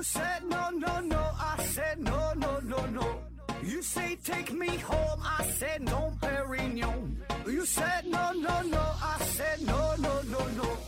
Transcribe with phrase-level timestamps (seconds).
[0.00, 3.18] You said no, no, no, I said no, no, no, no.
[3.62, 7.16] You say take me home, I said no, Perignon.
[7.46, 10.78] You said no, no, no, I said no, no, no, no.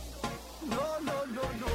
[0.67, 1.67] No, no, no, no.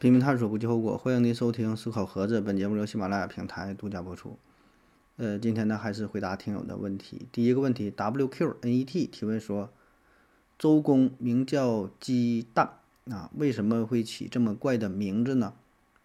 [0.00, 0.98] 拼命探索，不计后果。
[0.98, 4.36] 欢迎您收听《思考盒子》，本节目由喜马拉雅平台独家播出。
[5.18, 7.28] 呃，今天呢，还是回答听友的问题。
[7.30, 9.72] 第一个问题，WQNET 提问说，
[10.58, 12.74] 周公名叫鸡蛋
[13.10, 15.54] 啊，为什么会起这么怪的名字呢？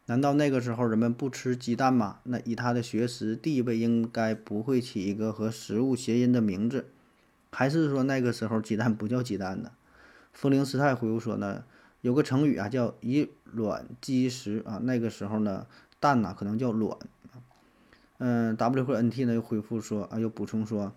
[0.08, 2.20] 难道那个时候人们不吃鸡蛋吗？
[2.24, 6.88] 那以他的学识地位，应该不会起一个和食物谐音的名字，
[7.52, 9.72] 还是说那个时候鸡蛋不叫鸡蛋呢？
[10.34, 11.64] 风铃师太回复说呢，
[12.02, 15.68] 有个成语啊，叫以卵击石啊，那个时候呢，
[16.00, 16.98] 蛋呐可能叫卵。
[18.18, 20.92] 嗯，W 和 NT 呢又回复说啊，又补充说，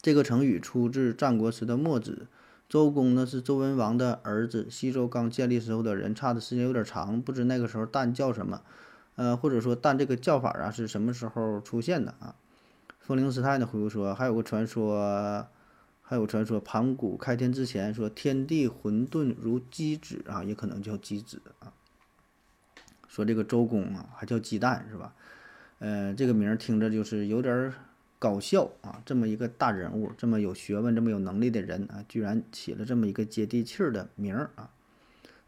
[0.00, 2.28] 这个成语出自战国时的墨子。
[2.68, 8.62] 周公呢是周文王的儿子，西周刚建立时候的人，差的时间有点长，不知那个时候蛋叫什么，
[9.14, 12.34] 呃，或者说蛋这个叫法啊是什么时候出现的啊？
[12.98, 15.46] 风铃师太呢回复说，还有个传说，
[16.02, 21.72] 还有传说，盘古开天之前说天地混沌如鸡子啊，也可能叫鸡子啊。
[23.06, 25.14] 说这个周公啊还叫鸡蛋是吧？
[25.78, 27.72] 呃，这个名儿听着就是有点。
[28.18, 29.02] 搞笑啊！
[29.04, 34.70] 这么一个大人物，这么有学问、这么有能力的人啊，居然起了这么一个接地气儿的名儿啊！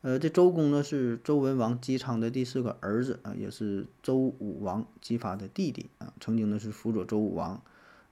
[0.02, 6.12] 呃，这周公呢是周文王姬昌的第四个儿子啊，也是周武王姬发的弟弟啊。
[6.20, 7.62] 曾经呢是辅佐周武王，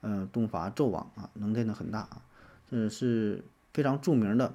[0.00, 2.22] 呃，东伐纣王啊，能耐呢很大啊。
[2.70, 4.54] 这是非常著名的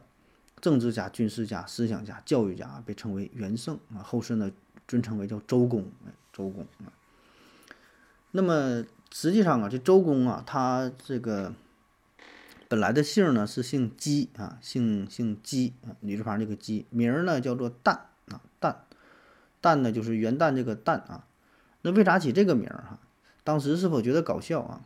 [0.60, 4.02] 政治家、军事家、思想家、教育家，被称为元圣啊。
[4.02, 4.52] 后世呢
[4.88, 5.86] 尊称为叫周公，
[6.34, 6.92] 周公啊。
[8.32, 8.84] 那么。
[9.14, 11.54] 实际上啊，这周公啊，他这个
[12.70, 17.92] 本来的姓呢是姓姬啊，姓姓姬啊，女字旁这个姬，名呢叫做旦
[18.30, 18.76] 啊，旦，
[19.62, 21.28] 旦呢就是元旦这个旦啊。
[21.82, 23.00] 那为啥起这个名儿哈？
[23.44, 24.82] 当时是否觉得搞笑啊？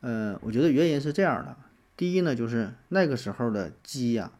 [0.00, 1.56] 呃，我觉得原因是这样的，
[1.96, 4.30] 第一呢，就是那个时候的鸡呀，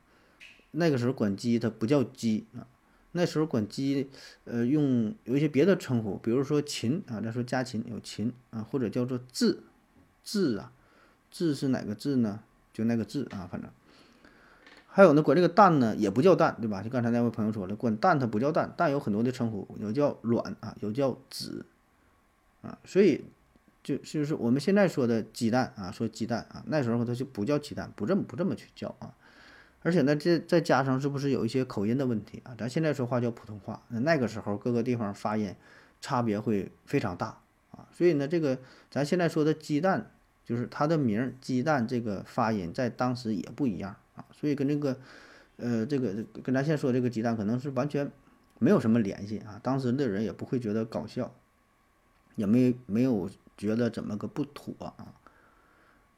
[0.70, 2.68] 那个时候管鸡它不叫鸡啊。
[3.16, 4.10] 那时候管鸡，
[4.44, 9.58] 呃，用有一些别的称呼，比如说禽啊，咱说家禽有禽啊，或者叫做雉，
[10.26, 10.72] 雉啊，
[11.32, 12.40] 雉是哪个雉呢？
[12.72, 13.70] 就那个雉啊，反正
[14.88, 16.82] 还有呢，管这个蛋呢也不叫蛋，对吧？
[16.82, 21.66] 就刚才那位朋友说了，管蛋它不叫蛋，蛋有很多的称呼，有叫卵啊，有叫子
[22.62, 23.24] 啊，所以
[23.84, 29.14] 就就是我们现在说的鸡蛋啊，说鸡蛋啊，那时候它就不叫鸡蛋，不这么不这么去叫啊。
[29.84, 32.56] 而且呢，这再加上是不是有一些口音的问题啊？
[32.56, 35.54] 咱现在说话叫普通话，那那个时候各个地方发音
[36.00, 37.86] 差别会非常大啊。
[37.92, 38.58] 所以呢，这个
[38.90, 40.10] 咱现在说的鸡蛋，
[40.42, 44.24] 就是它的名鸡蛋，这个发音在当时也不一样啊。
[44.32, 44.96] 所以跟这个，
[45.58, 48.10] 呃，这个跟咱现在说这个鸡蛋可能是完全
[48.58, 49.60] 没有什么联系啊。
[49.62, 51.34] 当时的人也不会觉得搞笑，
[52.36, 53.28] 也没没有
[53.58, 55.12] 觉得怎么个不妥啊。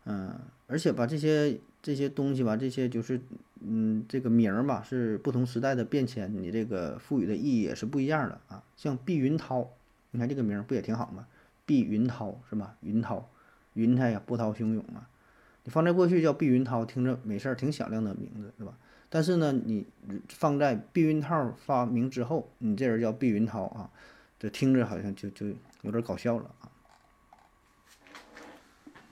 [0.04, 0.38] 嗯，
[0.68, 3.20] 而且把这些这些东西吧，这些就是。
[3.60, 8.62] 嗯，这个名儿吧是不同时代的变迁，你这个赋予的意义也是不一样的啊。
[8.76, 9.70] 像碧云涛，
[10.10, 11.26] 你看这个名儿不也挺好吗？
[11.64, 12.76] 碧云涛是吧？
[12.82, 13.28] 云涛，
[13.72, 15.08] 云彩呀，波涛汹涌啊。
[15.64, 18.74] 你放在过去叫碧云涛，听着没事儿，挺响亮的名字，对吧？
[19.08, 19.86] 但是呢，你
[20.28, 23.90] 放在避孕套发明之后，你这人叫碧云涛啊，
[24.38, 25.46] 这听着好像就就
[25.82, 26.70] 有点搞笑了啊。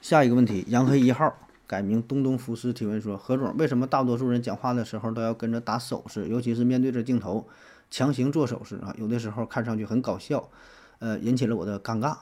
[0.01, 1.44] 下一个问题，杨黑一号。
[1.67, 7.49] 改名东东福斯提问说：“何总，为什么大多数人讲话的时候都要跟着打手势，尤其是面对着镜头，
[7.91, 8.95] 强行做手势啊？
[8.99, 10.51] 有的时候看上去很搞笑，
[10.99, 12.19] 呃，引起了我的尴尬。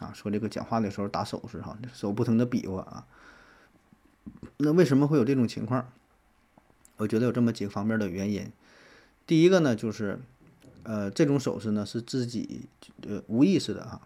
[0.00, 3.06] 啊，说这个讲话的时候打手势哈，手不停的比划啊。
[4.56, 5.92] 那为什么会有这种情况？
[6.96, 8.50] 我觉得有这么几个方面的原因。
[9.26, 10.18] 第一个呢，就是
[10.84, 12.68] 呃，这种手势呢是自己
[13.06, 14.00] 呃无意识的啊，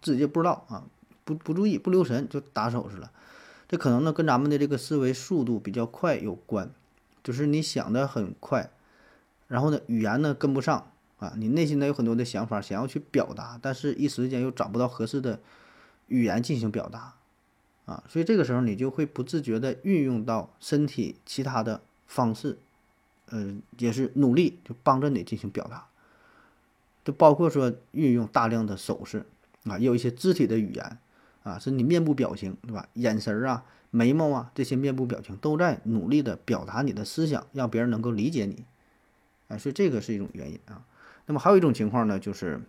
[0.00, 0.84] 自己不知道啊，
[1.24, 3.10] 不不注意不留神就打手势了。”
[3.68, 6.70] 这可能呢跟咱们的这个思维速度比较快有关，
[7.22, 8.70] 就是你想的很快，
[9.46, 15.38] 然后呢语言呢跟不上啊，你内心呢有很多的想法想要去表达，但是一时间又找不到合适的
[16.06, 17.14] 语言进行表达
[17.84, 22.56] 啊，所以这个时候你就会不自觉的运用到身体其他的方式，
[23.30, 25.86] 嗯，也是努力就帮着你进行表达，
[27.04, 29.26] 就包括说运用大量的手势
[29.64, 30.98] 啊，也有一些肢体的语言。
[31.48, 32.86] 啊，是你面部表情，对吧？
[32.92, 38.64] 眼神啊，眉毛啊，这些面部表情都在努力的表达你的思想，让别人能够理解你。
[39.48, 40.84] 啊，所以这个是一种原因啊。
[41.24, 42.60] 那么还有一种情况呢，就是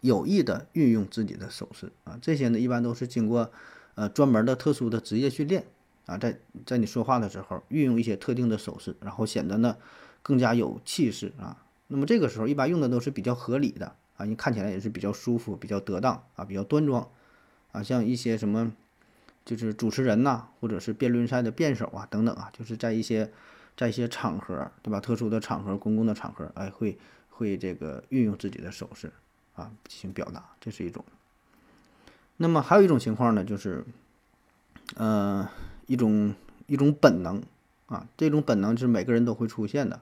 [0.00, 3.50] 有意的运用自己的手势啊，这些呢一般都是经过
[3.94, 5.64] 呃专门的特殊的职业训练
[6.06, 9.76] 啊，在在你说话的时候运用一些特定的手势，然后显得呢
[10.22, 11.62] 更加有气势啊。
[11.86, 17.08] 那么这个时候一般用的都是比较合理的啊，你看起来也是比较舒服、比较得当啊、比较端庄
[17.74, 18.72] 啊，像一些什么
[19.44, 23.30] 就是主持人呐，或者是辩论赛的辩手啊等等啊，就是在一些
[23.76, 25.00] 在一些场合，对吧？
[25.00, 26.96] 特殊的场合、公共的场合，哎，会
[27.30, 29.12] 会这个运用自己的手势
[29.56, 31.04] 啊进行表达，这是一种。
[32.36, 33.84] 那么还有一种情况呢，就是，
[34.94, 35.48] 呃，
[35.86, 36.32] 一种
[36.66, 37.42] 一种本能
[37.86, 40.00] 啊，这种本能是每个人都会出现的，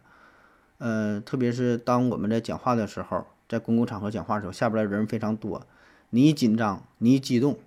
[0.79, 5.67] 呃，特别是当我们在讲话的时候，在公共场合讲话的时候，下边的人非常多，
[6.15, 7.59] 你一紧张，你一激动，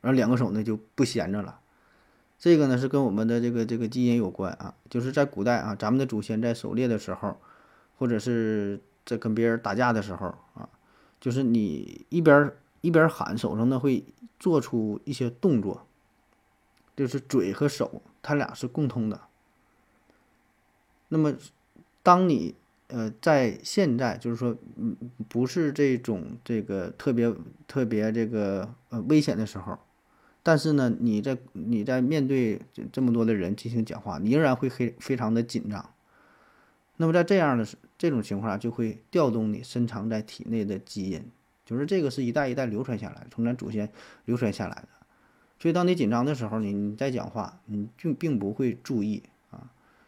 [0.00, 1.60] 然后两个手呢就不闲着了，
[2.38, 7.36] 这个呢是跟我们的这个这个基因有关啊，就是在古代啊，咱们的祖先在狩猎的时候，
[7.98, 10.68] 或者是在跟别人打架的时候啊，
[11.20, 12.52] 就是你一边。
[12.84, 14.04] 一边喊，手上呢会
[14.38, 15.86] 做出一些动作，
[16.94, 19.22] 就是嘴和手，它俩是共通的。
[21.08, 21.34] 那么，
[22.02, 22.54] 当你
[22.88, 24.96] 呃在现在，就是说，嗯，
[25.28, 27.32] 不是这种这个特别
[27.66, 29.78] 特别这个呃危险的时候，
[30.42, 32.60] 但是呢，你在你在面对
[32.92, 35.90] 这么多的人进行讲话，你仍然会非非常的紧张。
[36.96, 37.66] 那么在这样的
[37.98, 41.24] 这种情况下，就会调动你深藏在体内的基因。
[41.66, 43.90] 就是这个是一代一代流传下来，从咱祖先
[44.26, 44.88] 流传下来的，
[45.58, 49.22] 所以当你紧张的时候，你你在讲话，你并并不会注意，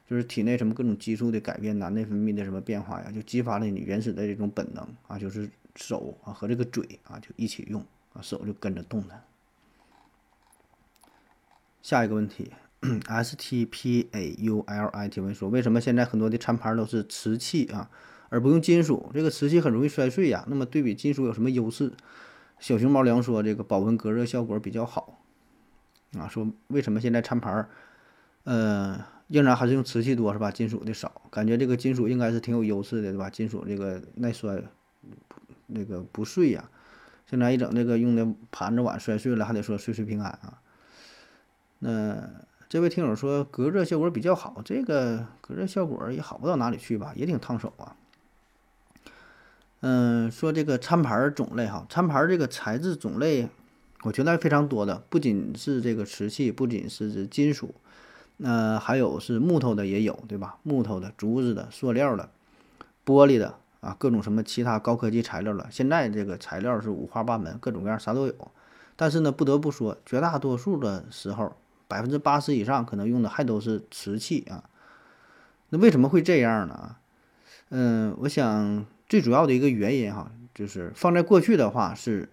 [0.09, 9.23] 就是体内什么各种激素的改变呐，内分泌的什么变化呀，就激发了你原始的这种本能啊，就是手啊和这个嘴啊就一起用啊，手就跟着动弹。
[11.83, 12.51] 下一个问题
[13.07, 17.91] ，S T P A U L I 提问说，为什么现在很多的餐盘都是瓷器啊？
[18.29, 20.45] 而不用金属，这个瓷器很容易摔碎呀。
[20.49, 21.93] 那么对比金属有什么优势？
[22.59, 25.23] 小熊猫粮说，这个保温隔热效果比较好。
[26.19, 27.69] 啊，说为什么现在餐盘，
[28.43, 30.51] 呃，仍然还是用瓷器多是吧？
[30.51, 33.29] 金属的少，感觉这个金属应该是挺有优势的对吧？
[33.29, 34.63] 金属这个耐摔，
[35.67, 36.71] 那个不碎呀。
[37.29, 40.61] 现在一整这个用的盘子碗摔碎了，还得说岁岁平安啊。
[41.81, 42.31] 那
[42.69, 47.97] 这位听友说隔热效果比较好，这个隔热效果也好不到哪里去吧，也挺烫手啊。
[49.81, 53.49] 嗯，说这个餐盘种类哈，餐盘这个材质种类，
[54.03, 57.75] 我觉得非常多的，不仅是这个瓷器，不仅是金属，
[58.37, 60.59] 那还有是木头的也有，对吧？
[60.63, 62.29] 木头的、竹子的、塑料的、
[63.05, 65.69] 玻璃的啊，各种什么其他高科技材料了。
[65.71, 68.35] 现在这个材料是五花八门，各种各样啥都有。
[68.97, 71.55] 但是呢，不得不说，绝大多数的时候，
[71.89, 74.65] 百分之八十以上可能用的还都是瓷器啊。
[75.69, 76.97] 那为什么会这样呢？
[77.71, 78.87] 嗯，我想。
[79.09, 82.29] 最主要的一个原因哈，就是放在过去的话是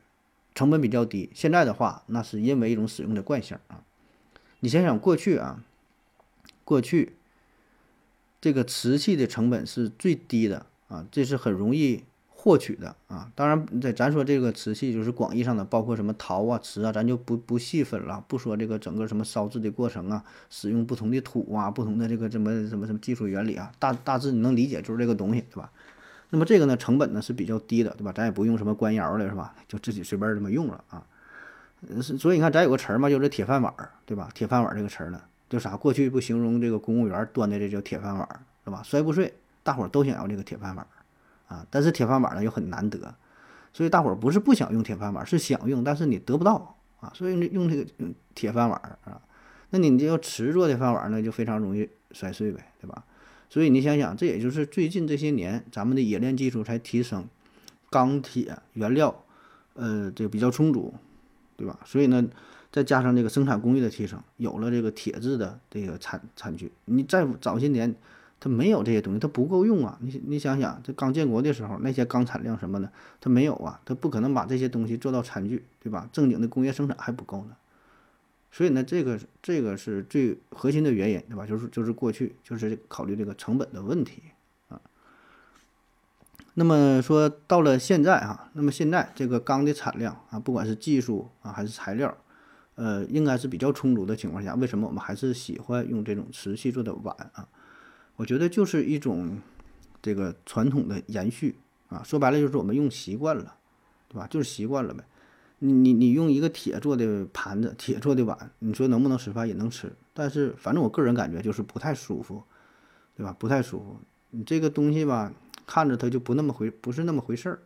[0.56, 3.84] 成本比较低，现在的话那是因为一种使用的惯性啊。
[4.62, 5.62] 你想想过去啊，
[6.64, 7.14] 过去
[8.42, 12.04] 这个瓷器的成本是最低的啊，这是很容易。
[12.36, 25.72] 获取的啊，当然，在咱说这个瓷器就是广义上的，包括什么陶啊、瓷啊，咱就不不细分了，不说这个整个什么烧制的过程啊，使用不同的土啊，不同的这个什么什么什么技术原理啊，大大致你能理解就是这个东西，对吧？
[26.32, 28.12] 那么这个呢，成本呢是比较低的，对吧？
[28.12, 29.56] 咱也不用什么官窑的，是吧？
[29.70, 31.08] 就自己随便这么用了啊。
[32.02, 33.74] 所以你看，咱有个词儿嘛，就是铁饭碗，
[34.06, 34.30] 对吧？
[34.34, 35.22] 铁饭碗这个词儿呢，
[35.54, 35.78] 就啥？
[35.78, 38.28] 过去不形容这个公务员端的这叫铁饭碗，
[38.66, 38.82] 是吧？
[38.82, 39.32] 摔不碎，
[39.62, 40.88] 大伙儿都想要这个铁饭碗。
[41.46, 43.14] 啊，但是铁饭碗呢又很难得，
[43.72, 47.86] 所以大伙儿不是不想用铁饭碗，是想用，但是你得不到啊，所以用这个
[48.34, 49.22] 铁饭碗啊，
[49.70, 53.04] 那你这要瓷做的饭碗呢，就非常容易摔碎呗，对吧？
[53.50, 57.28] 所以你想想，这也就是最近这些年咱们的冶炼技术才提升，
[57.92, 59.24] 钢铁原料，
[59.76, 60.96] 呃，这个比较充足，
[61.56, 61.80] 对吧？
[61.86, 62.26] 所以呢，
[62.74, 67.96] 再加上这个生产工艺的提升，有了这个铁制的这个餐餐具，你再早些年。
[68.40, 69.98] 它没有这些东西，它不够用啊！
[70.02, 76.10] 你你想想，这刚建国的时候，那些钢产量什么的，它没有啊，它不可能把这些东西做到餐具，对吧？
[76.12, 77.56] 正经的工业生产还不够呢。
[78.52, 81.46] 所以呢，这个这个是最核心的原因，对吧？
[81.46, 84.22] 就是就是过去就是考虑这个成本的问题
[84.68, 84.82] 啊。
[86.56, 92.18] 那么说到了现在哈，那么现在这个钢的产量啊，不管是技术啊还是材料，
[92.76, 97.48] 呃，应该是比较充足的情况下，为什么我们还是喜欢用这种瓷器做的碗啊？
[98.16, 99.40] 我觉得就是一种
[100.02, 101.56] 这个传统的延续
[101.90, 103.56] 啊，说白了就是我们用习惯了，
[104.08, 104.28] 对吧？
[104.28, 105.04] 就是习惯了呗。
[105.60, 112.44] 你你你用一个铁做的盘子、铁做的碗，你说能不能吃饭也能吃，但是反正我个人感觉就是不太舒服，
[113.16, 113.34] 对吧？
[113.40, 113.98] 不太舒服。
[114.32, 115.32] 你这个东西吧，
[115.66, 117.60] 看着它就不那么回，不是那么回事儿。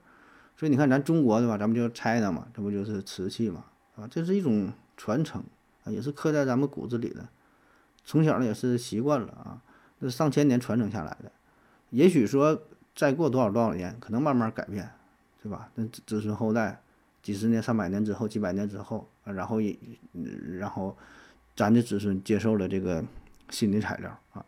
[0.56, 1.58] 所以你看咱中国对吧？
[1.58, 5.42] 咱们叫 China 嘛，这不就是瓷器嘛，啊，这是一种传承
[5.86, 7.30] 啊，也是刻在咱们骨子里的，
[8.04, 9.62] 从小呢也是习惯了啊，
[10.00, 11.32] 那上千年传承下来的。
[11.92, 12.64] 也许说
[12.94, 14.90] 再过多少多少年，可能慢慢改变，
[15.42, 15.70] 对吧？
[15.76, 16.82] 那子孙后代
[17.22, 19.78] 几十年、上百年之后、几百年之后，然后也，
[20.60, 20.98] 然后
[21.56, 23.04] 咱的子孙接受了这个
[23.50, 24.44] 新的材料啊，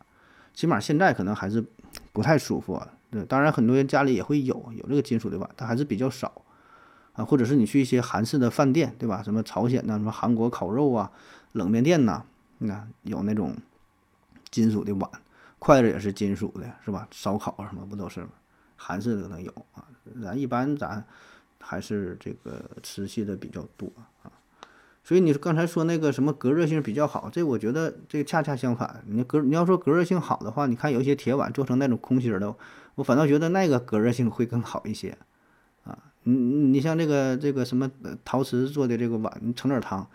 [0.54, 1.64] 起码现在可能还是
[2.12, 2.92] 不太舒服啊。
[3.12, 6.42] 对，当然很多人家里也会有有这个金属的碗，但还是比较少
[7.20, 7.26] 啊。
[7.26, 9.22] 或者是你去一些韩式的饭店，对吧？
[9.22, 11.12] 什么朝鲜呐，什么韩国烤肉啊，
[11.52, 12.24] 冷面店呐，
[12.60, 13.56] 那有那种
[14.50, 15.10] 金属的碗，
[15.60, 17.08] 筷子也是金属的，是吧？
[17.12, 18.30] 烧烤什么不都是吗？
[18.76, 19.84] 韩式的可能有啊，
[20.24, 21.06] 咱一般咱
[21.60, 23.92] 还是这个瓷器的比较多
[24.24, 24.32] 啊。
[25.04, 29.04] 所以你刚才说那个什么隔热性比较好，这我觉得这恰恰相反。
[29.08, 32.56] 你隔你要说隔热性好的话，你看有一些铁碗做成那种空心的。
[32.96, 35.18] 我反倒觉得那个隔热性会更好一些，
[36.24, 37.90] 你你像这个这个什么
[38.24, 40.08] 陶瓷做的这个碗，你盛点汤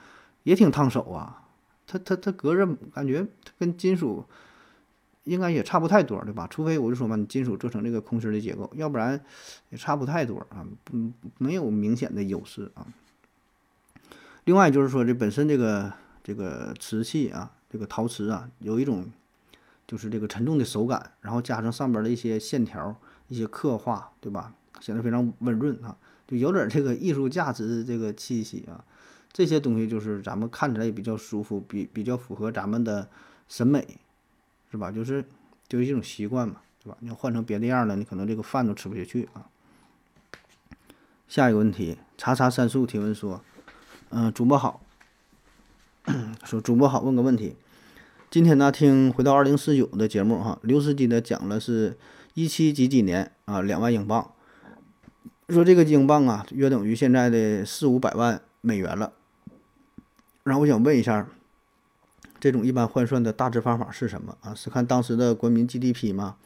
[0.42, 1.42] 也挺烫手啊。
[1.86, 3.26] 它它它隔热感觉
[3.58, 4.24] 跟金属
[5.24, 6.46] 应该也差不太多，对吧？
[6.50, 9.20] 除非我就说嘛，你金属做成这个空心的结构，要不然
[9.70, 12.86] 也差不太多啊，不没有明显的优势啊。
[14.44, 15.92] 另外就是说这本身这个
[16.22, 19.10] 这个瓷器啊，这个陶瓷啊，有一种。
[19.86, 22.96] 就是这个沉重的手感，然后加上上边的一些线条、
[23.28, 24.54] 一些刻画，对吧？
[24.80, 28.84] 显得非常温润啊，就有点这个艺术价值的这个气息啊。
[29.32, 33.08] 这些东西就是咱们看起来也比较舒服，比比较符合咱们的
[33.48, 33.98] 审美，
[34.70, 34.92] 是吧？
[34.92, 35.24] 就是
[35.66, 36.96] 就是一种习惯嘛，对吧？
[37.00, 39.46] 你要换成别的样的，你可能这个饭都吃不下去啊。
[41.26, 43.42] 下一个问题，查查三素提问说，
[44.10, 44.80] 嗯，主播好，
[46.44, 47.56] 说主播好，问个问题。
[48.30, 51.96] 今天呢，听回到二零四九的节目哈，刘司机呢讲了是
[52.34, 54.30] 一七几几年啊，两万英镑，
[55.48, 59.12] 说这个英镑啊，约等于现在的四五百万美元了。
[60.42, 61.26] 然后我想问一下，
[62.40, 64.54] 这种一般换算的大致方法是什么啊？
[64.54, 66.36] 是看当时的国民 GDP 吗？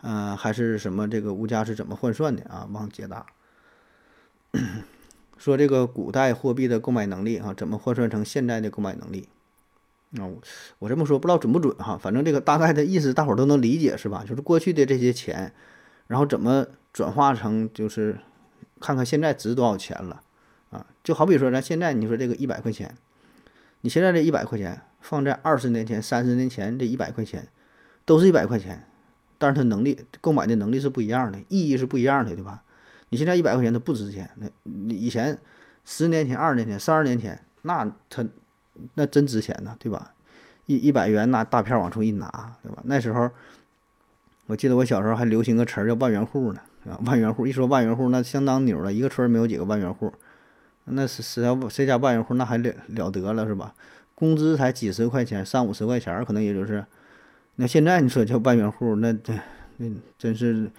[0.00, 2.68] 呃，还是什么这个物价是怎么换算的啊？
[2.72, 3.26] 望解答。
[5.38, 9.28] 说这个古代货币的购买能力啊，怎么换算成现在的购买能力？
[10.18, 10.28] 啊，
[10.78, 14.24] 我这么说不知道准不准哈，反正这个大概的意思大伙都能理解是吧？
[14.26, 15.52] 就是过去的这些钱，
[16.06, 18.18] 然后怎么转化成就是
[18.80, 20.22] 看看现在值多少钱了
[20.70, 20.86] 啊？
[21.02, 22.94] 就好比说咱现在你说这个一百块钱，
[23.80, 27.48] 你现在这一百块钱放在二十年前、三十年前这一百块钱
[28.04, 28.86] 都是一百块钱，
[29.38, 32.62] 但是它能力购买的能力是不一样的，意义是不一样的，对吧？
[33.08, 35.38] 你现在一百块钱它不值钱，那你以前
[35.84, 38.26] 十年前、二十年前、三十年前那它。
[38.94, 40.14] 那真值钱呢，对吧？
[40.64, 42.80] 一一百元拿大票往出一拿，对吧？
[42.86, 43.30] 那时候，
[44.46, 46.60] 我记得我小时候还流行个词儿叫万元户呢，
[47.04, 50.12] 万元户一说万元户，那相当牛了，一个村没有几个万元户，
[50.84, 53.74] 那是谁家谁家万元户那还了了得了是吧？
[54.14, 56.84] 工资才几十块钱，三五十块钱可能也就是，
[57.56, 59.32] 那现在你说叫万元户，那这
[59.78, 60.70] 那真是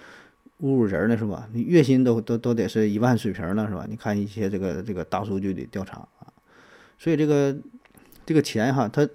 [0.62, 1.48] 侮辱人了是吧？
[1.54, 3.86] 你月薪都都都得是一万水平了是吧？
[3.90, 6.28] 你看一些这个这个大数据的调查啊，
[6.98, 7.56] 所以这个。
[8.26, 9.06] 这个钱哈，它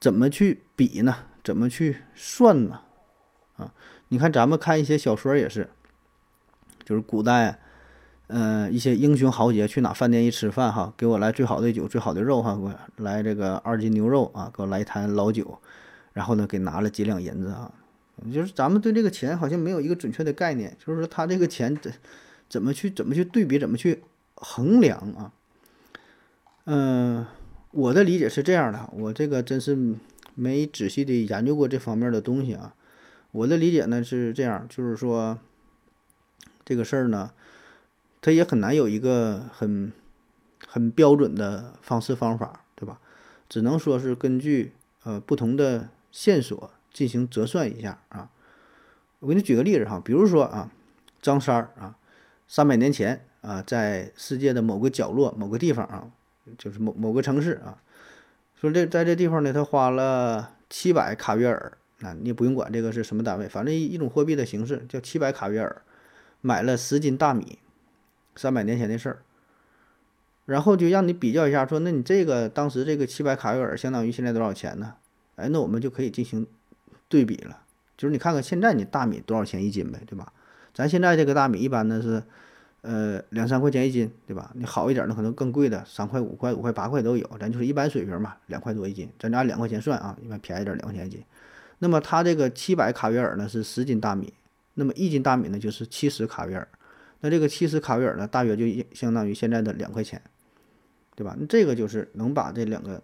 [0.00, 1.14] 怎么去比呢？
[1.44, 2.80] 怎么去算呢？
[3.58, 3.70] 啊，
[4.08, 5.68] 你看咱们看一些小说也是，
[6.88, 7.58] 就是古代，
[8.28, 12.72] 嗯，一些英雄豪杰去哪饭店一吃饭哈，给我来最好的酒、最好的肉哈，给我
[13.04, 15.58] 来这个二斤牛肉啊，给我来一坛老酒，
[16.14, 17.70] 然后呢，给拿了几两银子啊。
[18.32, 21.92] 就是咱们对这个钱好像没有一个准确的概念，就是说他这个钱怎
[22.48, 24.02] 怎么去怎么去对比，怎么去
[24.36, 25.32] 衡量啊？
[26.64, 27.26] 嗯。
[27.70, 29.76] 我的理解是这样的，我这个真是
[30.34, 32.74] 没仔细的研究过这方面的东西啊。
[33.30, 35.38] 我的理解呢是这样，就是说
[36.68, 37.30] 这个事儿呢，
[38.20, 39.90] 它也很难有一个很
[40.66, 43.00] 很标准的方式方法，对吧？
[43.48, 48.28] 只能说是根据呃不同的线索进行折算一下啊。
[49.20, 50.70] 我给你举个例子哈，比如说啊，
[51.22, 51.96] 张三儿啊，
[52.46, 56.10] 三百年前啊，在世界的某个角落、某个地方啊。
[56.58, 57.80] 就是某某个城市啊，
[58.60, 61.72] 说这在这地方呢，他花了七百卡约尔，
[62.02, 65.82] 啊，你也不用管这个是什么单位，反正一一种货币的形式叫七百卡约尔，
[66.40, 67.58] 买了十斤大米，
[68.36, 69.18] 三百年前的事儿，
[70.46, 74.94] 然后就让你比较一下，说那你这个当时这个七百卡约尔相当于现在多少钱呢？
[75.36, 76.46] 哎，那我们就可以进行
[77.08, 77.62] 对比了，
[77.96, 80.32] 就是你看看现在你大米多少钱一斤呗，对吧？
[80.74, 82.22] 咱现在这个大米一般呢是。
[82.82, 84.52] 呃，两三块钱一斤，对吧？
[84.54, 87.28] 你好一点的可能更贵的，三块、五块、五块、八块都有。
[87.38, 91.20] 咱就是一般水平嘛，两块多一斤，咱就按两块钱算啊，一般便宜点，两块钱一斤。
[91.80, 94.32] 那么它这个七百卡约尔呢是十斤大米，
[94.78, 96.68] 那么一斤大米呢就是七十卡约尔，
[97.20, 100.22] 那这个七十卡约尔呢大约就相当于现在的两块钱，
[101.16, 101.36] 对吧？
[101.36, 103.02] 那这个就是能把这两个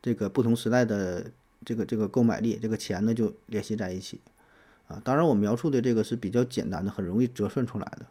[0.00, 1.28] 这个不同时代的
[1.64, 4.20] 这个这个购买力，这个钱呢就联系在一起
[4.86, 5.02] 啊。
[5.02, 8.06] 当然，我描述的这个是比较简单的，很容易折算出来的。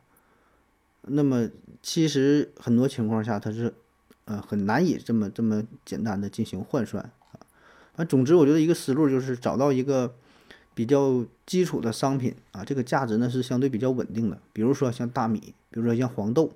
[1.04, 1.50] 那么，
[1.82, 3.74] 其实很多情况下它是
[4.26, 7.40] 呃很难以这么这么简单的进行换算啊。
[7.96, 10.14] 那总之，我觉得一个思路就是找到一个
[10.78, 14.38] 比较基础的商品啊，这个价值呢是相对比较稳定的。
[14.54, 16.52] 比如说像大米，比如说像黄豆，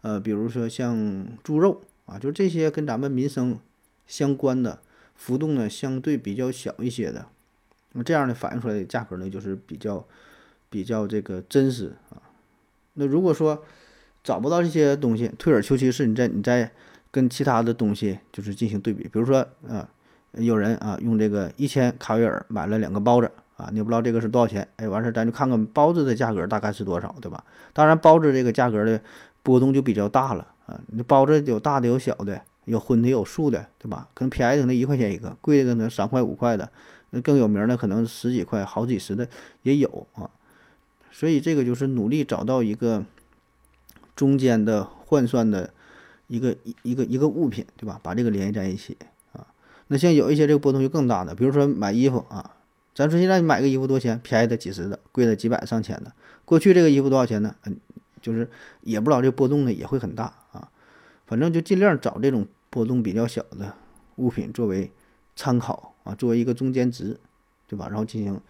[0.00, 3.58] 呃，比如说像猪肉啊，就这些跟咱们民生
[4.06, 4.78] 相关的
[5.14, 7.26] 浮动呢相对比较小一些的，
[7.92, 10.02] 那这样呢反映出来的价格呢就是比较
[10.70, 12.16] 比较这个真实啊。
[12.94, 13.62] 那如果说
[14.24, 16.72] 找不到这些东西，退而求其次，你再你再
[17.10, 19.86] 跟其他的东西就是进行对比，比如说啊，
[20.32, 27.44] 有人啊用这个一千卡维尔买了两个包子啊，你不知道这个是多少钱，哎，完事儿咱就看看包子的价格大概是多少，对吧？
[27.74, 29.00] 当然包子这个价格的
[29.42, 34.08] 波动就比较大了啊，你包子有大的有小的，有荤的有素的，对吧？
[34.14, 36.70] 可能便宜的那一块钱一个，贵的可能三块五块的，
[37.10, 39.28] 那更有名的可能十几块、好几十的
[39.64, 40.30] 也有啊。
[41.10, 43.04] 所以这个就是努力找到一个
[44.14, 45.70] 中间的换算的
[46.28, 47.98] 一个一一个一个物品，对吧？
[48.04, 48.96] 把这个联系在一起
[49.32, 49.44] 啊。
[49.88, 52.52] 那像有一些这个波动就更大的，比如说买衣服啊，
[52.98, 54.18] 咱说现在你买个衣服多钱？
[54.24, 56.12] 便宜的几十的，贵的几百上千的。
[56.44, 57.54] 过去这个衣服多少钱呢？
[57.62, 57.76] 嗯，
[58.20, 58.50] 就是
[58.80, 60.68] 也不知道这波动呢也会很大啊。
[61.24, 63.72] 反正就尽量找这种波动比较小的
[64.16, 64.90] 物品作为
[65.36, 67.16] 参考啊，作为一个中间值，
[67.68, 67.86] 对吧？
[67.86, 68.40] 然后进行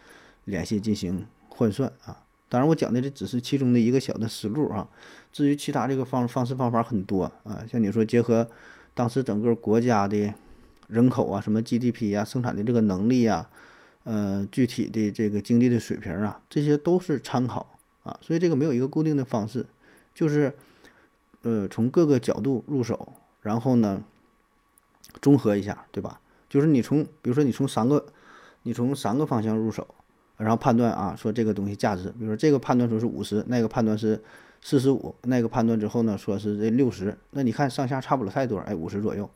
[0.46, 2.16] 联系，进行换算啊。
[2.48, 4.88] 当然，我讲的这只是其中的一个小的思路啊。
[5.30, 8.48] 至于其他这个方方式方法很多啊，像你说结合
[8.94, 10.32] 当时整个国家的
[10.86, 13.50] 人口啊、什么 GDP 啊、生产的这个能力啊、
[14.08, 18.18] 呃具体的这个经济的水平啊，这些都是参考啊。
[18.22, 19.66] 所以这个没有一个固定的方式，
[20.14, 20.54] 就是
[21.42, 23.12] 呃从各个角度入手，
[23.42, 24.02] 然后呢
[25.20, 26.20] 综合一下，对吧？
[26.48, 28.06] 就是你从比如说你从三个
[28.62, 29.86] 你从三个方向入手。
[30.38, 34.22] 然后判断啊，说这个东西价值，比如说这个判断说是五十，那个判断是
[34.62, 39.28] 四十五，那个判断之后呢，说是这六十，那你看上下差不了太多，哎，五十左右，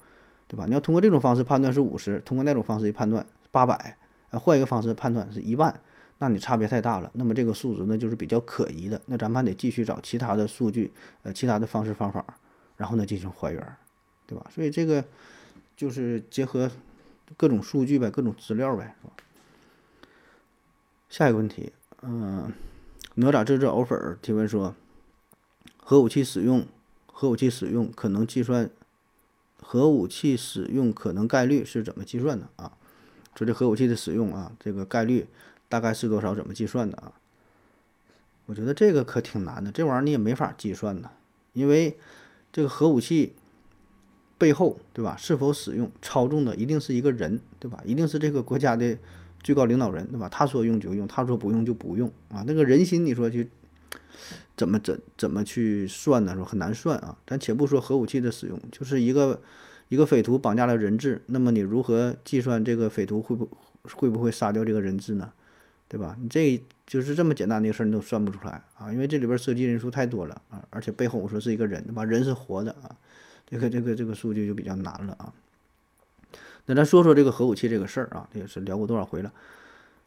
[0.46, 0.64] 对吧？
[0.64, 3.98] 你要通过这种方式判断是五十，通过那种方式一判断八百，
[4.38, 5.81] 换一个方式判断是一万，
[6.18, 10.92] 那你差别太大了，那么这个数值呢就是比较可疑的，那咱们还得继续找其他的数据，
[11.23, 12.25] 呃，其他的方式方法，
[12.77, 13.77] 然后呢进行还原，
[14.27, 14.47] 对吧？
[14.55, 15.05] 所以这个
[15.77, 16.71] 就是结合
[17.37, 19.12] 各种数据呗，各种资料呗，是吧？
[21.09, 22.53] 下一个问题，嗯，
[23.16, 24.75] 哪吒这只藕粉提问说，
[25.77, 26.66] 核武器使用，
[27.07, 28.71] 核武器使用可能计算，
[29.61, 32.73] 核武器使用可能概率是怎么计算的啊？
[33.35, 35.27] 说这核武器的使用啊，这个概率
[35.68, 36.35] 大概是多少？
[36.35, 37.12] 怎么计算的啊？
[38.47, 41.11] 我觉得这个可挺难的，这玩意儿你也没法计算呢，
[41.53, 41.97] 因为
[42.53, 43.35] 这个核武器
[44.38, 45.16] 背后，对吧？
[45.16, 47.83] 是否使用操纵的一定是一个人，对吧？
[47.85, 48.99] 一定是这个国家的。
[49.45, 50.29] 最高领导人对吧？
[50.29, 52.45] 他说用就用，他说不用就不用啊。
[52.47, 53.51] 那个人心，你说去
[54.57, 56.33] 怎么怎怎么去算呢？
[56.37, 57.18] 说很难算啊。
[57.27, 59.42] 咱且不说核武器的使用，就是一个
[59.92, 63.46] 一个匪徒绑架了人质，那么你如何计算这个匪徒会不
[63.94, 65.31] 会不会杀掉这个人质呢？
[65.87, 66.16] 对吧？
[66.18, 68.90] 你这就是这么简单的一个事儿，你都算不出来啊。
[68.90, 72.07] 因为这里边涉及人数太多了啊，而且背后我说是一个人，对吧？
[72.07, 72.96] 人是活的啊，
[73.46, 75.31] 这个这个这个数据就比较难了啊。
[76.64, 79.31] 那咱说说这个核武器这个事儿啊，这也是聊过多少回了。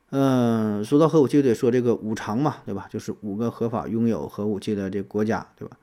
[0.10, 2.88] 嗯，说到核武器，得说这个五常嘛，对吧？
[2.90, 5.78] 就是五个合法拥有核武器的这国家，对吧？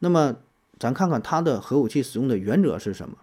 [0.00, 0.36] 那么
[0.78, 3.16] 咱看看它的核武器使用的原则是什么？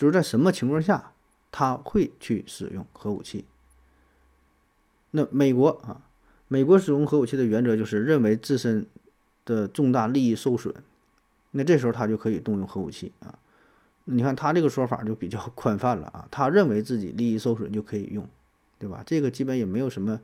[0.00, 1.12] 就是在什么情况下
[1.52, 3.44] 他会去使用核武器？
[5.10, 6.00] 那美国啊，
[6.48, 8.86] 美国使用核武器的原则就是认为自身
[9.44, 10.74] 的重大利益受损，
[11.50, 13.38] 那这时候他就可以动用核武器啊。
[14.04, 18.26] 你看他这个说法就比较 宽泛了啊，他认为自己利益受损就可以用，
[18.78, 19.02] 对吧？
[19.04, 20.18] 这个基本也没有什么，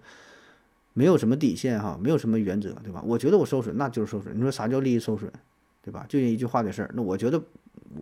[0.95, 3.03] 没有什么底线哈，没有什么原则，对吧？
[3.05, 4.35] 我觉得我受损那就是受损。
[4.35, 5.31] 你说啥叫利益受损，
[5.83, 6.07] 对吧？
[6.09, 6.91] 就一句话的事儿。
[6.95, 7.39] 那我觉得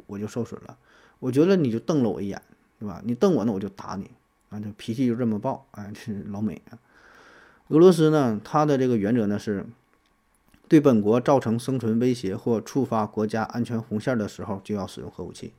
[0.07, 0.79] 我就受损了，
[1.25, 2.43] 我觉得你就瞪了我一眼，
[2.79, 3.01] 对吧？
[3.05, 4.11] 你瞪我，那我就打你
[4.51, 6.77] 啊，这脾气就这么暴，哎，是老美啊。
[7.69, 9.65] 俄罗斯呢，它的这个原则呢是。
[10.67, 15.53] 对本国造成生存威胁或触发国家安全红线的时候，就要使用核武器，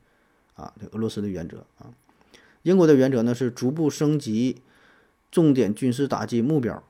[0.56, 1.94] 啊，这俄罗斯的原则啊。
[2.64, 4.60] 英国的原则呢是逐步升级
[5.30, 6.82] 重点军事打击目标，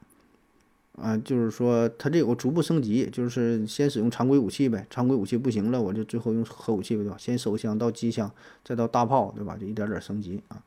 [0.96, 7.16] 啊，就是说它这有个逐步升级，就是先使用常规武器呗，常规武器不行了，我就最后用核武器，对吧？
[7.18, 8.30] 先手枪到机枪，
[8.64, 9.56] 再到大炮，对吧？
[9.60, 10.62] 就一点点升级啊。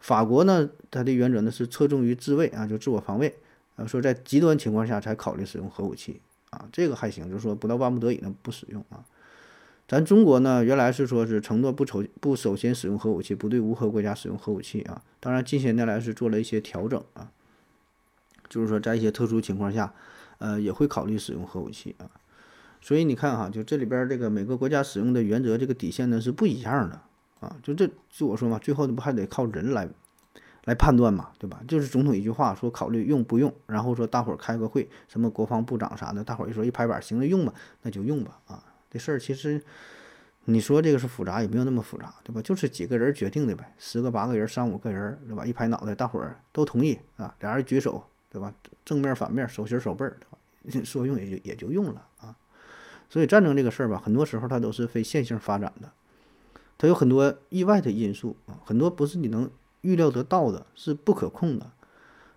[0.00, 3.34] 法国呢，它的原则呢是侧重于自卫啊，就自我防卫，
[3.76, 6.20] 啊，说在极端情况下才考虑使用核武器。
[6.50, 9.04] 啊，这个还行，就是说不到万不得已呢不使用啊。
[9.88, 15.02] 咱中国呢，原来是说是承诺不首不首先使用核武器，不对无核国家使用核武器啊。
[15.20, 17.30] 当然，近些年来是做了一些调整啊，
[18.48, 19.92] 就是说在一些特殊情况下，
[20.38, 22.10] 呃，也会考虑使用核武器啊。
[22.80, 27.00] 所以你看哈，就这里边这个每个国家使用的原则，这个底线呢是不一样的
[27.40, 27.56] 啊。
[27.62, 29.88] 就这就我说嘛，最后不还得靠人来
[30.64, 31.60] 来判断嘛，对吧？
[31.66, 38.62] 就是总统一句话说考虑用不用，然后说大伙儿开个会，什么国防部长啥的，大伙儿一说一拍板，行了，用吧，那就用吧啊。
[38.90, 39.60] 这事儿其实，
[40.44, 42.40] 你说这个是复杂，也没有那么复杂，对吧？
[42.42, 45.44] 就是几个人决定的呗，十个八个人，三五个人，对吧？
[45.44, 48.04] 一拍脑袋，大伙儿都同意啊，俩人举手，
[48.36, 48.52] 对吧？
[48.84, 50.84] 正面反面，手心手背儿，对吧？
[50.84, 52.36] 说用也就也就用了啊。
[53.08, 55.90] 所以战争这个事儿吧，很多时候它都是非线性发展的，
[56.76, 61.70] 它有很多意外的因素啊，很多不是你能预料得到的，是不可控的。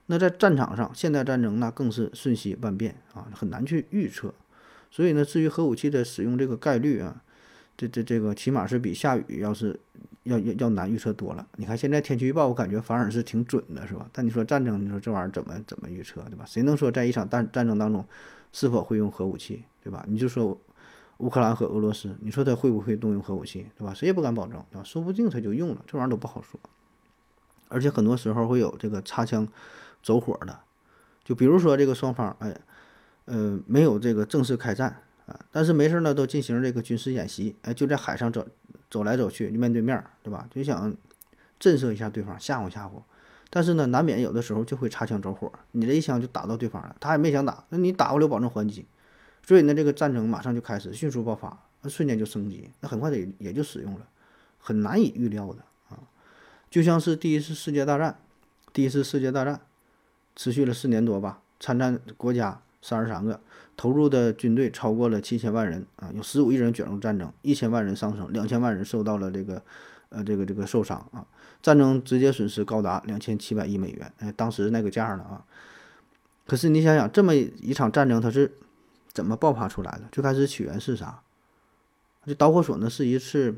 [0.05, 4.33] 那在战场上，现代战争那更是瞬息万变啊，很难去预测。
[4.89, 7.21] 所以呢，至于核武器的使用这个概率啊，
[7.79, 9.79] 这这这个起码是比下雨要是
[10.23, 11.47] 要要要难预测多了。
[11.55, 14.05] 你看现在天气预报，我感觉反而是挺准的，是吧？
[14.11, 16.43] 但你说战争，你说这玩意儿怎么怎么预测，对吧？
[16.45, 18.03] 谁能说在一场战战争当中
[18.51, 20.03] 是否会用核武器，对吧？
[20.09, 20.59] 你就说
[21.19, 23.93] 乌克兰和俄罗斯，你说他会不会动用核武器，对吧？
[23.93, 24.83] 谁也不敢保证，对吧？
[24.83, 26.59] 说不定他就用了，这玩意儿都不好说。
[27.69, 29.47] 而且很多时候会有这个擦枪
[30.03, 30.59] 走火的，
[31.23, 32.53] 就比如说这个双方，哎。
[33.31, 38.47] 呃，没有这个正式开战啊，但是没事呢，都进行这个军事演习，哎，就在海上走
[38.89, 40.47] 走来走去，面对面，对吧？
[40.49, 40.95] 就想
[41.59, 43.03] 震慑一下对方，吓唬吓唬。
[43.51, 48.85] 但是呢，难免有的时候就会擦枪走火，你这一枪就打到对方了，他也没想打，那你打过了保证还击，
[49.45, 54.07] 所以呢，这个战争马上就开始迅速爆发，那瞬间就升级，那很快的也就使用了，
[54.57, 55.99] 很难以预料的啊，
[56.71, 58.17] 就像是第一次世界大战，
[58.73, 59.61] 第一次世界大战
[60.35, 62.61] 持续了四年多吧，参战国家。
[62.81, 63.39] 三十三个
[63.75, 69.61] 投入的军队超过了七千万人啊，有十五亿人卷入战争，一千万人丧生，两千万人受到了这个
[70.09, 71.25] 呃这个这个受伤啊。
[71.61, 75.43] 战争直接损失高达两千七百亿美元，哎，当时那个价呢啊。
[76.47, 78.53] 可是你想想，这么一场战争它是
[79.11, 80.03] 怎么爆发出来的？
[80.11, 81.21] 最开始起源是啥？
[82.25, 83.55] 这导火索呢是一次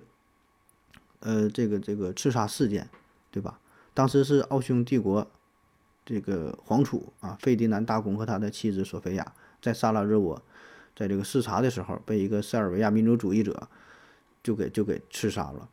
[1.20, 2.90] 呃这个这个刺杀事件，
[3.30, 3.60] 对吧？
[3.94, 5.28] 当时是奥匈帝国。
[6.04, 10.42] 这个皇储啊，费迪南大公和他的妻子索菲亚在萨拉热窝，
[10.96, 13.68] 在这个视察的时候，被一个塞尔维亚民族主义者
[14.44, 15.70] 就给就给刺杀了。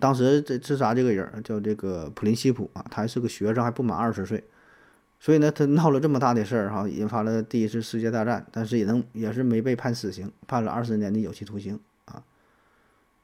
[0.00, 4.44] 当时这刺杀这个人叫这个普林西普啊，他还是个学生，还不满二十岁，
[5.20, 12.24] 所以呢，他闹了这么大的事儿哈，引发了第一次世界大战，但是也能也是没被判死刑，判了二十年的有期徒刑啊。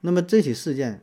[0.00, 1.02] 那么这起事件。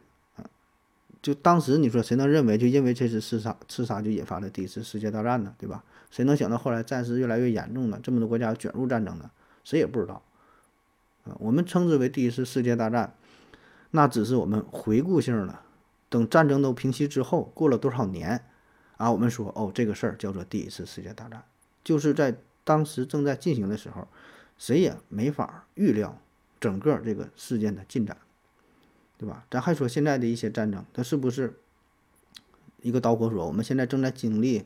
[1.22, 5.54] 就当时你说谁能认为就因为这次刺杀刺杀就引发了第一次世界大战呢？
[5.60, 5.84] 对吧？
[6.10, 8.00] 谁能想到后来战事越来越严重呢？
[8.02, 9.30] 这么多国家卷入战争呢？
[9.64, 10.24] 谁也不知道。
[11.24, 13.16] 啊，我们称之为第一次世界大战，
[13.92, 15.60] 那只是我们回顾性的。
[16.10, 18.44] 等战争都平息之后，过了多少年
[18.98, 19.12] 啊？
[19.12, 21.44] 我们说哦，这个事儿叫做第一次世界大战，
[21.84, 24.08] 就是在当时正在进行的时候，
[24.58, 26.18] 谁也没法预料
[26.60, 28.18] 整个这个事件的进展。
[29.22, 29.46] 对吧？
[29.52, 31.54] 咱还说现在的一些战争，它是不是
[32.82, 33.46] 一个导火索？
[33.46, 34.66] 我们现在正在经历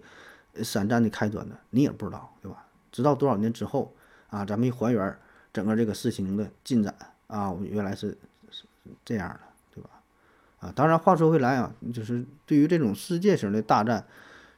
[0.64, 2.66] 三战的开端呢，你也不知道，对吧？
[2.90, 3.94] 直到多少年之后
[4.30, 5.18] 啊，咱们一还原
[5.52, 6.96] 整个这个事情的进展
[7.28, 8.18] 啊，我原来是
[8.50, 8.64] 是
[9.04, 9.40] 这样的，
[9.74, 9.90] 对吧？
[10.62, 14.06] 啊，当然话说回来啊，就是对于这种世界型的大战，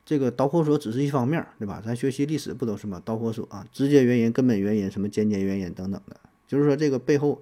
[0.06, 1.82] 这个导火索只是一方面，对吧？
[1.84, 3.02] 咱学习历史不都是吗？
[3.04, 7.42] 导火索啊，直接原因、根本原因、什么间接原因等等的，就是说这个背后，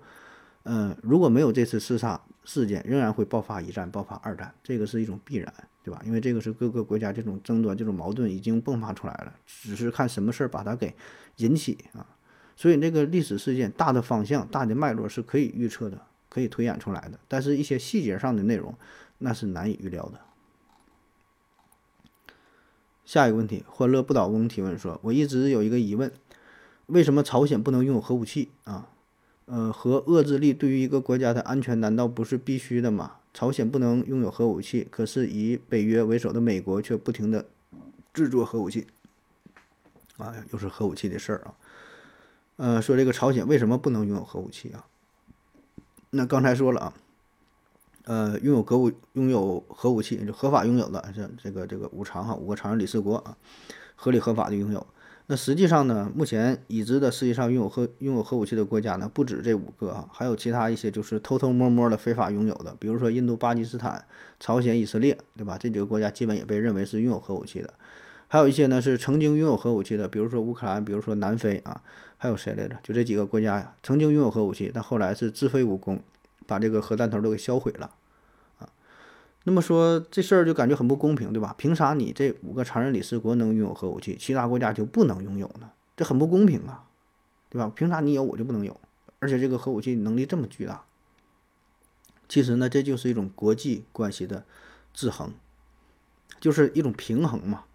[0.63, 2.21] 嗯，如果没有这次刺杀。
[2.45, 5.53] 事件仍然会爆发一战，爆发二战，这个是一种必然，
[5.83, 6.01] 对吧？
[6.05, 10.95] 因为这个是各个国家这种争端、这种矛盾已经迸发出来了，只是看什么事儿把它给
[11.37, 12.05] 引起啊。
[12.55, 18.73] 所以这个历史事件大的方向、大的脉络是可以预测的，可以推演出来的，但是一些细节上的内容
[19.17, 20.21] 那是难以预料的。
[23.03, 26.11] 下一个问题，欢乐不倒翁提问说：“我一直有一个疑问，
[26.87, 28.89] 为什么朝鲜不能拥有核武器啊？”
[29.45, 33.17] 呃，核遏制力对于一个国家的安全难道不是必须的吗？
[33.31, 37.45] 朝鲜不能拥有核武器，可是以北约为首的美国却不停的
[38.13, 38.87] 制作核武器。
[40.17, 41.53] 啊，又是核武器的事儿啊。
[42.55, 44.87] 呃，说这个朝鲜为什么不能拥有核武器啊？
[46.09, 46.93] 那刚才说了啊，
[48.05, 53.37] 呃，拥有核武拥有核武器就合法拥有的，这这个这个五常哈五个常任理事国啊，
[53.95, 54.87] 合理合法的拥有。
[55.27, 64.05] 那实际上呢，目前已知的世界上拥有核拥有核武器的国家呢，不止这五个啊，还有其他一些就是偷偷摸摸的非法拥有的，比如说印度、巴基斯坦、
[64.39, 65.57] 朝鲜、以色列，对吧？
[65.59, 67.73] 这几个国家基本也被认为是拥有核武器的。
[68.27, 71.81] 还有一些呢是曾经拥有核武器的，比如说乌克兰，比如说南非啊，
[72.17, 72.75] 还有谁来着？
[72.83, 75.99] 就这几个国家呀，曾经拥有核武器，但后来是自废武功，
[76.45, 77.89] 把这个核弹头都给销毁了。
[79.47, 81.53] 那么说这事儿就感觉很不公平，对吧？
[81.57, 85.69] 凭啥你这五个常任理事国能拥有核武器，其他国家就不能拥有呢？
[85.95, 86.83] 这很不公平啊，
[87.49, 87.71] 对吧？
[87.75, 88.75] 凭啥你有我就不能有？
[89.19, 90.83] 而且这个核武器能力这么巨大，
[92.27, 94.43] 其实呢，这就是一种国际关系的
[94.93, 95.31] 制衡，
[96.39, 97.65] 就是一种平衡嘛。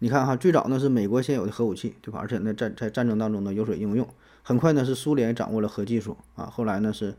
[0.00, 2.20] 你看哈，最早呢是美国现有的核武器，对吧？
[2.20, 4.06] 而且呢在在战争当中呢有所应用。
[4.42, 7.16] 很快呢是苏联掌握了核技术啊，后来呢是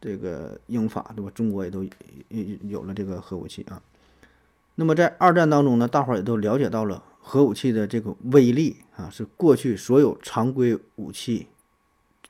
[0.00, 1.30] 这个英法，对吧？
[1.34, 1.90] 中国也都有
[2.62, 3.82] 有了这个核武器啊。
[4.74, 11.46] 那么在二战当中呢，大伙儿也都了解到了核武器的这个威力啊，是过去所有常规武器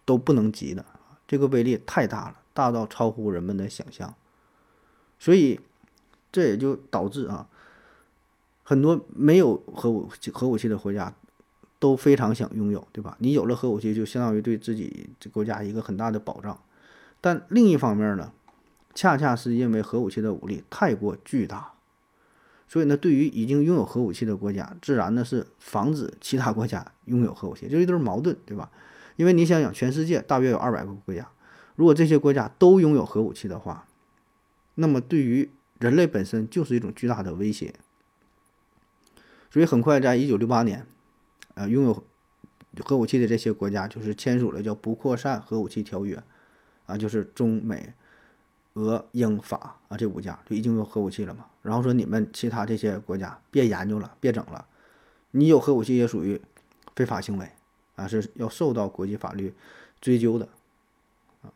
[0.05, 0.85] 都不能及的，
[1.27, 4.15] 这个威力太大了，大到超乎人们的想象。
[5.19, 5.59] 所以
[6.31, 7.49] 这也就导致啊。
[8.63, 11.15] 很多没有核武核武器的国家
[11.79, 13.17] 都非常想拥有，对吧？
[13.21, 16.59] 你有了核武器，就相当于对自己这国家一个很大的保障。
[17.21, 18.33] 但另一方面呢，
[18.95, 21.73] 恰恰是因为核武器的武力太过巨大，
[22.69, 28.71] 所以呢，对于已经拥有核武器的国家，自然呢是防止其他国家拥有核武器，这一对矛盾，对吧？
[29.17, 31.29] 因为你想想，全世界大约有二百个国家，
[31.75, 33.87] 如果这些国家都拥有核武器的话，
[34.75, 37.75] 那么对于人类本身就是一种巨大的威胁。
[39.51, 40.87] 所以很快，在一九六八年，
[41.55, 42.05] 呃，拥有
[42.85, 46.17] 核武器的这些国家就是签署了叫《不扩散核武器条约》，
[46.87, 47.93] 啊，就是中美
[48.75, 51.47] 俄英法啊这五家就已经有核武器了嘛。
[51.63, 54.65] 然后说你们其他这些国家别研究了，别整了，
[55.33, 56.41] 你有核武器也属于
[56.95, 57.51] 非法行为
[57.97, 59.53] 啊，是要受到国际法律
[60.01, 60.49] 追究的
[61.43, 61.51] 啊。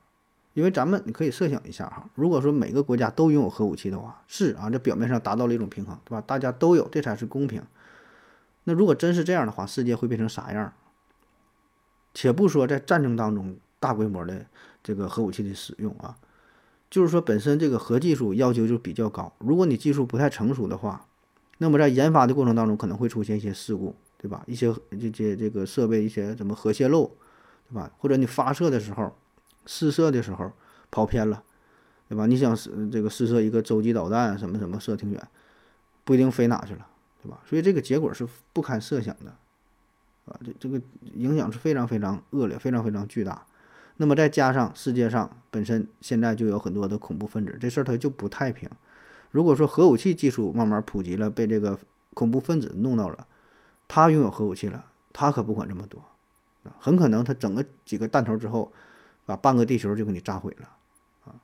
[0.55, 6.21] 因为咱们你可以设想一下哈，如果说每个国家都拥有核武器的话，是啊，这表面上达到了一种平衡，对吧？
[6.27, 7.63] 大家都有，这才是公平。
[8.65, 10.73] 那如果真是这样的话，世界会变成啥样？
[12.13, 14.45] 且不说在战争当中大规模的
[14.83, 16.17] 这个核武器的使用啊，
[16.91, 19.33] 就是说本身这个核技术要求就比较高。
[19.39, 21.07] 如果你技术不太成熟的话，
[21.59, 24.43] 那么在研发的过程当中可能会出现一些事故，对吧？
[24.47, 27.11] 一些这些这个设备一些什么核泄漏，
[27.69, 27.91] 对吧？
[27.99, 29.17] 或者你发射的时候
[29.67, 30.53] 试射的时候
[30.91, 31.43] 跑偏了，
[32.09, 32.27] 对吧？
[32.27, 32.57] 你想
[32.91, 35.29] 这个试射一个洲际导弹什么什么射挺远，
[36.05, 36.87] 不一定飞哪去了。
[37.23, 37.39] 对吧？
[37.47, 39.31] 所以这个结果是不堪设想的，
[40.25, 40.81] 啊，这这个
[41.13, 43.47] 影响是非常非常恶劣，非常非常巨大。
[44.01, 48.67] 那么再加上世界上本身现在就有很多的恐怖分子，这事儿它就不太平。
[49.31, 51.79] 如果说核武器技术慢慢普及了，被这个
[52.15, 53.27] 恐怖分子弄到了，
[53.87, 56.03] 他拥有核武器了，他可不管这么多，
[56.79, 58.73] 很可能他整个几个弹头之后，
[59.27, 60.71] 把半个地球就给你炸毁了，
[61.27, 61.37] 啊，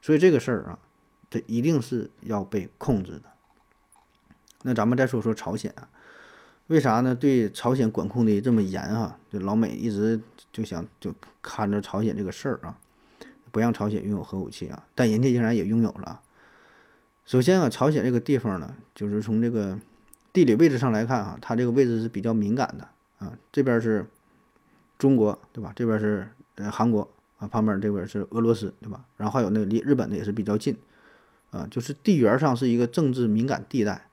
[0.00, 0.78] 所以这个事儿啊，
[1.28, 3.24] 这一定是要被控制的。
[4.62, 5.86] 那咱们再说说朝鲜啊，
[6.70, 7.16] 为啥呢？
[7.16, 9.18] 对朝鲜管控的这么严哈？
[9.28, 10.20] 就老美一直
[10.52, 12.78] 就想就看着朝鲜这个事儿啊，
[13.50, 16.20] 不让朝鲜拥有核武器啊，但人家竟然也拥有了。
[17.26, 19.76] 首先啊，朝鲜这个地方呢，就是从这个
[20.32, 22.86] 地理位置上来看啊，它这个位置是比较敏感的
[23.18, 23.36] 啊。
[23.50, 24.06] 这边是
[24.96, 25.72] 中国，对吧？
[25.74, 29.04] 这边是呃韩国啊，旁边这边是俄罗斯，对吧？
[29.16, 30.76] 然后还有那个离日本的也是比较近
[31.50, 34.06] 啊，就是地缘上是一个政治敏感地带。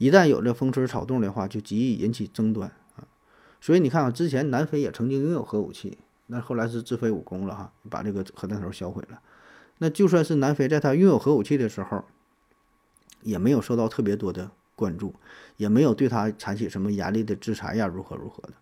[0.00, 3.04] 一旦有这风吹草动的话，就极易引起争端啊！
[3.60, 9.20] 所以你看啊，之前南非也曾经拥有核武器，那后来是自废武功了哈，把这个核弹头销毁了。
[9.76, 12.02] 那就算是南非在他拥有核武器的时候，
[13.20, 15.14] 也没有受到特别多的关注，
[15.58, 18.54] 也没有对他采取什么严厉的制裁呀，如何如何的。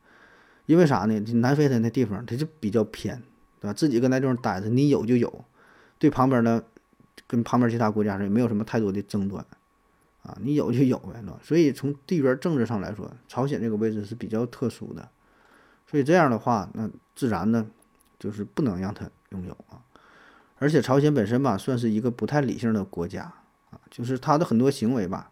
[0.66, 1.20] 因为啥呢？
[1.34, 3.22] 南非它那地方它就比较偏，
[3.60, 3.72] 对吧？
[3.72, 5.44] 自己搁那地方待着，你有就有，
[6.00, 6.64] 对旁边的
[7.28, 9.46] 跟旁边其他国家也没有什么太多的争端。
[10.22, 15.08] 啊，你有就有呗，所以从地缘政治上来说，朝鲜这个位置是比较特殊的，
[15.86, 17.66] 所以这样的话，那自然呢，
[18.18, 19.80] 就是不能让他拥有啊。
[20.58, 23.32] 而且朝鲜本身吧，算是一个不太理性的国家
[23.70, 25.30] 啊，就是他的很多行为吧，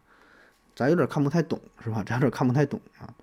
[0.75, 2.03] 咱有点看不太懂，是吧？
[2.05, 3.13] 咱有点看不太懂啊。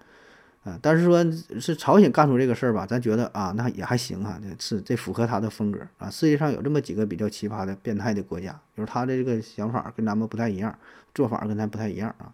[0.64, 1.22] 啊，但是说
[1.60, 6.08] 是朝鲜干出这个事儿吧，咱觉得啊，那也还行啊，是这符合他的风格啊。
[6.08, 10.76] 世界上有这么几个比较奇葩的、变态的国家，就是他的这个想法跟咱们不太一样，
[11.14, 12.32] 做法跟咱不太一样啊。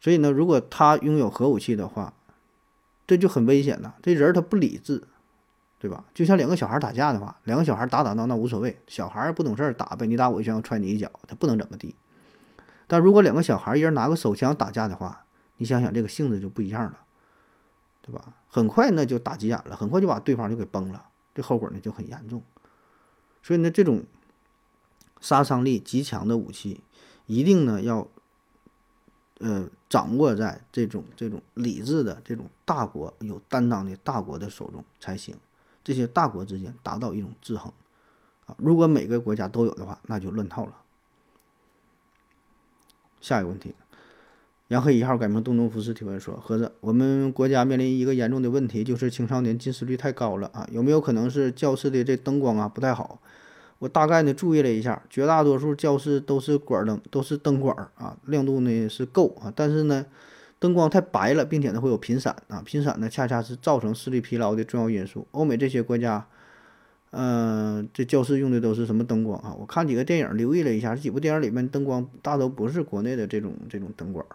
[0.00, 2.12] 所以呢，如果他拥有核武器的话，
[3.06, 3.94] 这就很危险了。
[4.02, 5.00] 这人他不理智，
[5.78, 6.04] 对吧？
[6.12, 11.94] 就像两个小孩打架的话，两个小孩打打闹闹无所谓，小孩不懂事儿打呗，你打我一拳，我踹你一脚，他不能怎么地。
[12.88, 15.24] 但如果两个小孩一人拿个手枪打架的话，
[15.58, 16.98] 你想想这个性质就不一样了。
[18.06, 18.34] 对吧？
[18.48, 22.42] 很快那就打急眼了，很快就把对方就给崩了，这后果呢就很严重。
[23.42, 24.04] 所以呢，这种
[25.22, 26.82] 杀伤力极强的武器，
[27.24, 28.06] 一定呢要
[29.38, 35.34] 呃掌握在这种这种理智的这种大国有担当的大国的手中才行。
[35.82, 37.72] 这些大国之间达到一种制衡
[38.44, 38.54] 啊。
[38.58, 40.76] 如果每个国家都有的话，那就乱套了。
[43.22, 43.74] 下一个问题，
[44.74, 53.20] 杨黑一号改名东东福斯提问说：盒子，我们国家面临一个严重的问题，就是青少年近视率太高了啊，有没有可能是教室的这灯光啊不太好？
[53.78, 60.06] 我大概呢注意了一下，绝大多数教室都是管灯，都是灯管啊，亮度呢是够啊，但是呢，
[60.58, 65.28] 灯光太白了，并且呢会有频闪啊，频闪呢恰恰是造成视力疲劳的重要因素。
[65.30, 66.26] 欧美这些国家，
[67.12, 69.54] 嗯，这教室用的都是什么灯光啊？
[69.56, 74.26] 我看几个电影，留意了一下，这几部电影里面灯光大都不是国内的这种这种灯管。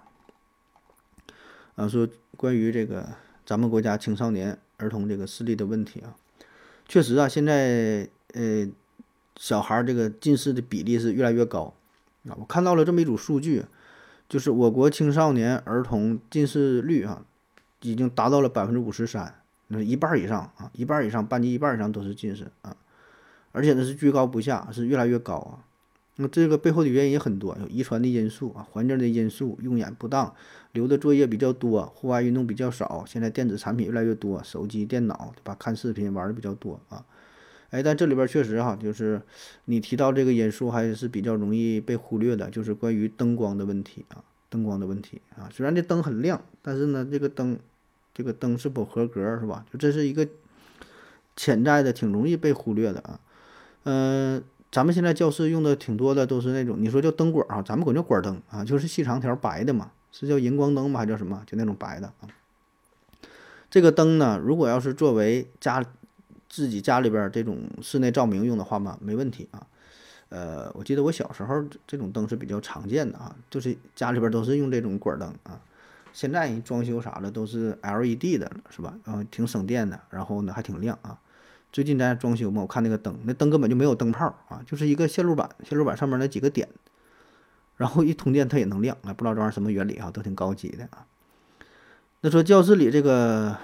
[1.79, 3.07] 啊，说关于这个
[3.45, 6.15] 咱们国家青少年儿童这个视力的问题啊，
[6.87, 8.67] 确实啊，现在呃。
[9.41, 11.73] 小孩儿这个近视的比例是越来越高
[12.27, 12.35] 啊！
[12.37, 13.63] 我看到了这么一组数据，
[14.27, 17.23] 就是我国青少年儿童近视率啊，
[17.79, 19.33] 已经达到了百分之五十三，
[19.67, 22.75] 那一半以上啊，一半以上，班级一半以上都是近视啊，
[23.53, 25.63] 而且呢是居高不下，是越来越高啊。
[26.21, 30.35] 那这个背后的原因也很多，有遗传的因素啊，环境的因素，用眼不当，
[30.73, 35.55] 留的作业比较多，户外运动比较少，现在电子产品越来越多，手机、电脑对吧？
[35.57, 37.05] 看视频玩的比较多啊。
[37.69, 39.21] 哎，但这里边确实哈，就是
[39.65, 45.47] 你提到这个因素还是比较容易被忽略的，就是关于灯光的问题啊，灯光的问题啊。
[45.53, 47.57] 虽然这灯很亮，但是呢，这个灯，
[48.13, 49.65] 这个灯是否合格是吧？
[49.71, 50.27] 就这是一个
[51.35, 53.19] 潜在的、挺容易被忽略的啊。
[53.83, 60.99] 嗯，咱们现在教室用的挺多的都是那种，你说叫灯管啊，咱们管叫管灯啊，就是细长条白的嘛，是叫荧光灯吗？
[60.99, 61.43] 还叫什么？
[61.45, 62.27] 就那种白的啊。
[63.69, 65.85] 这个灯呢，如果要是作为家。
[66.51, 69.67] 自己家里边这种室内照明用的话嘛，没问题啊。
[70.29, 75.61] 呃，我记得我小时候这种灯是比较常见的啊，就是家里边都是用这种管灯啊。
[76.11, 78.95] 现在人装修啥的都是 LED 的，是吧？
[79.05, 81.19] 嗯，挺省电的，然后呢还挺亮啊。
[81.71, 86.67] 最近咱装修嘛，我看那个灯，那灯根本就没有灯泡啊，就是一个线路板，线路板上面那几个点，
[87.77, 91.05] 然后一通电它也能亮啊，不知道这玩意儿什么原理啊，都挺高级的啊。
[92.21, 93.57] 那说教室里这个。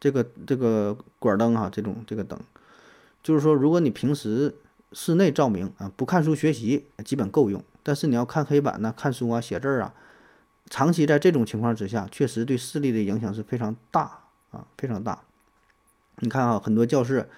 [0.00, 2.38] 这个这个管灯哈，这种这个灯，
[3.20, 4.54] 就是说，如果你平时
[4.92, 7.60] 室内照明啊，不看书学习，基本够用。
[7.82, 9.92] 但是你要看黑板呢，看书啊，写字儿啊，
[10.70, 14.20] 长期在这种情况之下，确实对视力的影响是非常大
[14.52, 15.20] 啊，非常大。
[16.20, 17.28] 你看啊，很多教室，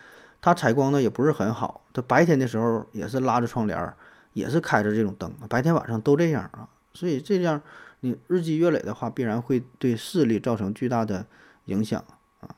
[0.41, 3.93] 它采光呢也不是很好，它白天的时候也是拉着窗帘，
[4.33, 6.69] 也是开着这种灯，白天晚上都这样啊。
[6.93, 7.61] 所以这样
[8.01, 11.27] 你日积月累的话，必然会对视力造成巨大的
[11.67, 12.03] 影响
[12.41, 12.49] 啊。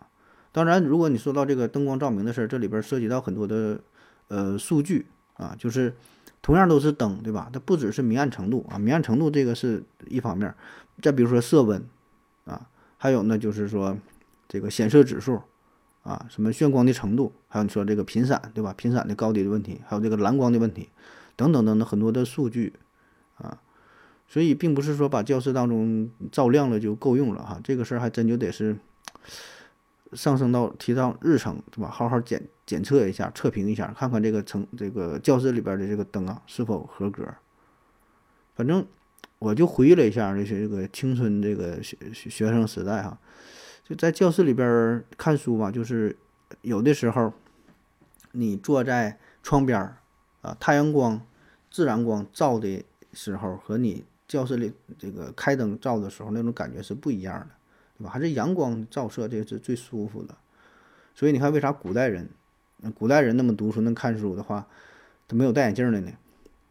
[0.53, 3.81] 当然，如果你说到这个灯光照明的事儿，这里边涉及到很多的
[4.29, 5.95] 呃数据啊，就是
[6.41, 7.51] 同样都是灯，对吧？
[7.53, 10.55] 它不只是明暗程度啊，明暗程度这个是一方面，
[11.03, 11.85] 再比如说色温
[12.45, 13.97] 啊，还有呢就是说
[14.49, 15.41] 这个显色指数
[16.03, 18.75] 啊，什么眩光的程度，还有你说这个频闪，对吧？
[18.77, 20.89] 频闪的高低的问题，还有这个蓝光的问题，
[21.37, 22.75] 等等等等很多的数据
[23.39, 23.59] 啊，
[24.29, 28.77] 所以并不是说把教室当中照亮了就够用了哈，这个事儿还真就得是。
[30.15, 31.89] 上升到提到日程，对吧？
[31.89, 37.27] 好好检检测一下，测评一下，看看这个成这个教室里边的这个灯啊是否合格。
[38.55, 38.85] 反正
[39.39, 43.17] 我就回忆了一下这些这个青春这个学学生时代哈，
[43.85, 46.17] 就在教室里边看书嘛，就是
[46.61, 47.33] 有的时候
[48.33, 49.97] 你坐在窗边儿
[50.41, 51.21] 啊，太阳光、
[51.71, 57.49] 自然光照的时候，和你教室里这个开灯照的时候那种感觉是不一样的。
[57.99, 60.35] 对吧还是阳光照射，这是最舒服的。
[61.15, 62.29] 所以你看，为啥古代人，
[62.99, 64.67] 古代人那么读书、能看书的话，
[65.29, 66.11] 他没有戴眼镜的呢？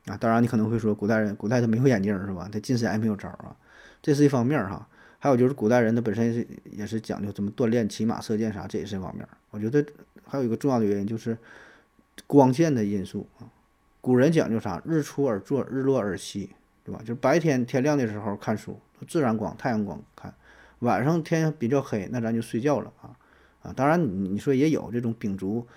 [0.08, 2.50] 啊，当然你可能会说，古代人，古代他没有眼镜是吧？
[2.52, 3.56] 他近视眼没有招啊，
[4.02, 4.88] 这是一方面哈。
[5.24, 9.26] 还有就是古代人他本身是也是讲究怎么锻炼、骑马、射箭啥，这也是一方面。
[9.52, 9.86] 我觉得
[10.26, 11.38] 还有一个重要的原因就是
[12.26, 13.46] 光线的因素啊。
[14.02, 14.82] 古人讲究啥？
[14.84, 16.50] 日出而作，日落而息，
[16.84, 17.00] 对吧？
[17.02, 20.34] 就是白天天亮的时候看书，自然光、太阳光看。
[20.80, 23.14] 晚上天比较黑，那咱就睡觉了啊
[23.62, 23.72] 啊！
[23.72, 25.68] 当然，你你说也有这种秉烛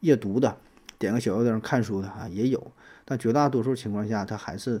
[0.00, 0.56] 夜读的，
[0.98, 2.72] 点个小油灯看书的啊，也有。
[3.04, 4.80] 但绝大多数情况下，他还是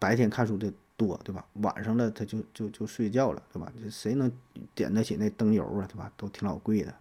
[0.00, 1.44] 白天看书的多，对吧？
[1.54, 3.70] 晚上了他就就就睡觉了，对吧？
[3.82, 4.30] 这谁能
[4.74, 6.10] 点得起那灯油啊，对吧？
[6.16, 6.94] 都挺老贵的。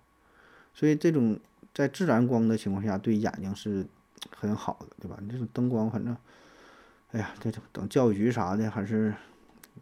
[0.73, 1.39] 所以这种
[1.73, 3.85] 在自然光的情况下，对眼睛是
[4.35, 5.17] 很好的，对吧？
[5.21, 6.15] 你这种灯光，反正，
[7.11, 9.13] 哎呀，这等教育局啥的，还是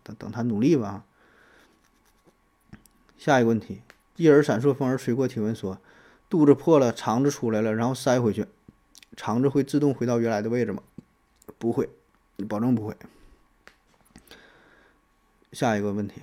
[0.03, 1.03] 等等他努力吧。
[3.17, 3.81] 下一个问题，
[4.17, 5.27] 一耳闪烁，风儿吹过。
[5.27, 5.79] 提问说，
[6.29, 8.45] 肚子破了，肠子出来了，然后塞回去，
[9.15, 10.83] 肠子会自动回到原来的位置吗？
[11.57, 11.89] 不会，
[12.47, 12.95] 保证不会。
[15.53, 16.15] 下一个问题，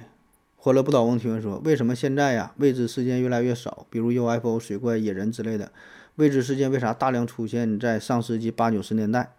[0.57, 3.87] 欢乐不倒翁提问说，为什么现在呀未知事件越来越少？
[3.89, 5.71] 比如 UFO、水怪、野人之类的，
[6.17, 9.33] 未知事件为啥大量出现在上世纪八九十年代？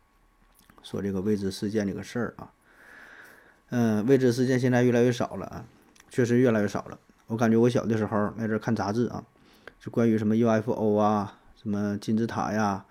[0.84, 2.52] 说这个未知事件这个事儿啊，
[3.70, 5.64] 嗯，未知事件现在越来越少了啊，
[6.10, 6.98] 确实越来越少了。
[7.26, 9.24] 我感觉我小的时候那阵看杂志啊，
[9.80, 12.84] 就关于什么 UFO 啊，什么金字塔呀、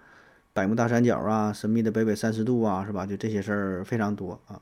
[0.51, 3.05] 百慕大三角啊、神秘的北纬三十度啊，是吧？
[3.05, 4.59] 就这些事儿非常多啊。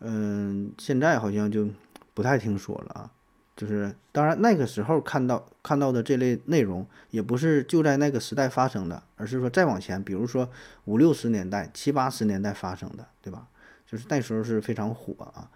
[0.00, 1.68] 嗯，现在好像就
[2.14, 3.10] 不太听说了啊。
[3.56, 10.48] 就是当然那个时候看到看到的这类内容，也不是就在那个时代发生的，而是说再往前，比如说
[10.86, 13.46] 五六十年代、七八十年代发生的，对吧？
[13.86, 15.50] 就是那时候是非常火啊。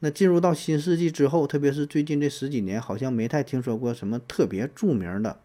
[0.00, 5.38] 那进入到新世纪之后，特别是最近这十几年，好像没太听说过什么特别著名的、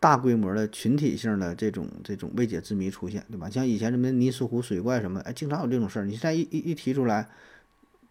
[0.00, 3.50] 大规模的群体性的这种这种未解之谜出现，对吧？
[3.50, 6.06] 像以前什么尼斯湖水怪什么，哎，经常有这种事儿。
[6.06, 7.28] 你现在一一一提出来，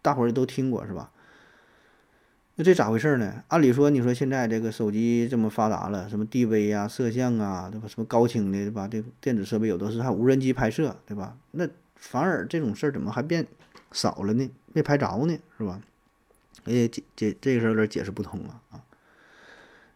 [0.06, 1.10] 大伙儿都听过是吧？
[2.54, 3.42] 那这咋回事呢？
[3.48, 7.88] 按理说，你说现在这个手机这么发达了，什么 DV 啊、摄像啊，对吧？
[7.88, 8.86] 什么高清的，对吧？
[8.86, 11.36] 这电子设备有的是，还无人机拍摄，对吧？
[11.50, 13.44] 那反而这种事儿怎么还变
[13.90, 14.48] 少了呢？
[14.72, 15.80] 没拍着呢，是吧？
[16.66, 18.84] 哎，解解这个事儿有点解释不通啊啊！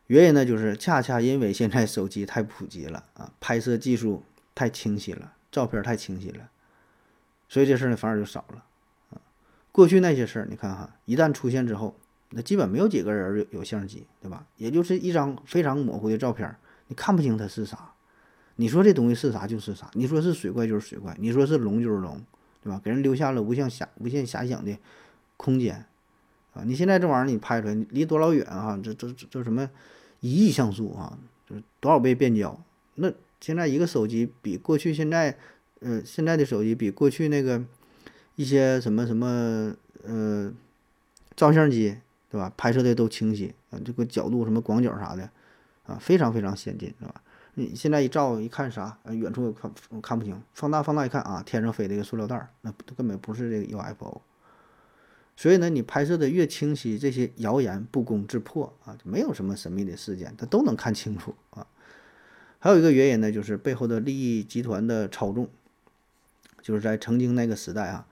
[0.09, 4.25] 原因呢，就是恰恰因为现在手机太普及了啊，拍摄技术
[4.57, 6.51] 太清晰了，照片太清晰了，
[7.49, 8.65] 所以这事儿呢反而就少了。
[9.73, 11.95] 过去那些事儿，你看哈，一旦出现之后。
[12.33, 14.47] 那基本没有几个人有有相机，对吧？
[14.57, 16.55] 也就是一张非常模糊的照片，
[16.87, 17.91] 你看不清它是啥。
[18.55, 22.25] 你说这东西是啥就是啥，你说是水怪就是水怪，你说是龙就是龙，
[22.63, 22.81] 对吧？
[22.85, 24.79] 给人留下了无限遐无限遐想的
[25.37, 25.85] 空间
[26.55, 26.63] 啊！
[26.65, 28.79] 你现在这玩意儿你拍出来，离多老远啊？
[28.81, 29.69] 这这这什么
[30.21, 31.19] 一亿像素啊？
[31.49, 32.57] 就是多少倍变焦？
[32.95, 35.37] 那现在一个手机比过去现在，
[35.81, 37.61] 呃，现在的手机比过去那个
[38.37, 39.75] 一些什么什么
[40.05, 40.53] 呃
[41.35, 41.99] 照相机。
[42.33, 42.53] 对吧？
[42.57, 45.29] 拍摄的都清晰啊，这个角度什么广角啥的，
[45.85, 47.23] 啊，非常非常先进，是吧？
[47.55, 49.69] 你现在一照一看啥，远处看
[50.01, 54.23] 看不清，放大放大一看啊，天上飞的一个塑料袋儿，那根本不是这个 UFO。
[55.35, 61.67] 所以呢，你拍摄的越清晰，这些谣言不攻自破啊，就没有什么神秘的事件，它都能看清楚啊。
[62.61, 65.49] 还有一个原因呢，就是背后的利益集团的操纵，
[66.63, 68.07] 就是在曾经那个时代啊。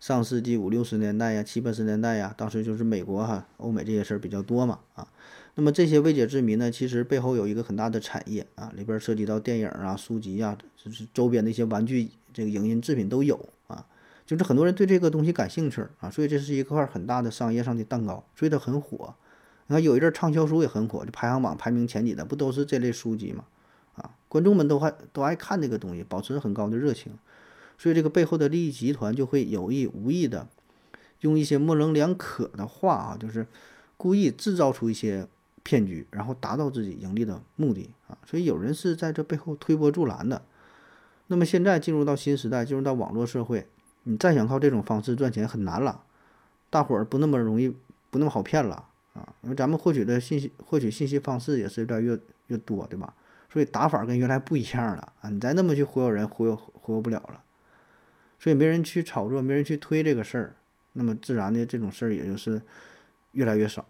[0.00, 5.08] 上世纪五六十年代呀，七八十年代呀，当时就是美国哈、欧美这些事儿比较多嘛啊。
[5.56, 13.84] 那么这些未解之谜呢，其实背后有一个很大的产业啊，里边涉及到电影啊、书籍啊，就是周边的一些玩具、这个影音制品都有啊。
[14.24, 19.14] 就是很多人对这个东西感兴趣啊，所以这是一块很大的商业上的蛋糕，所以它很火。
[19.66, 23.44] 你看有一阵畅销书也很火，就排行榜排名前几的不都是这类书籍嘛？
[23.96, 27.12] 啊，观众们都还都爱看这个东西，保持很高的热情。
[27.78, 30.46] 所以这个背后的利益集团就会有意无意的
[31.20, 33.46] 用一些模棱两可的话啊，就是
[33.96, 35.26] 故意制造出一些
[35.62, 38.18] 骗局，然后达到自己盈利的目的啊。
[38.26, 40.42] 所以有人是在这背后推波助澜的。
[41.28, 43.66] 那么现在进入到新时代，进入到网络社会，
[44.04, 46.02] 你再想靠这种方式赚钱很难了，
[46.70, 47.68] 大伙儿不那么容易，
[48.10, 49.28] 不那么好骗了啊。
[49.42, 53.12] 因为咱们获取的信息、获取信息方式也是越来越越多，对吧？
[53.52, 55.28] 所以打法跟原来不一样了啊。
[55.28, 57.42] 你再那么去忽悠人，忽悠忽悠不了了。
[58.38, 60.56] 所以没人去炒作，没人去推这个事儿，
[60.92, 62.62] 那么自然的这种事儿也就是
[63.32, 63.84] 越来越少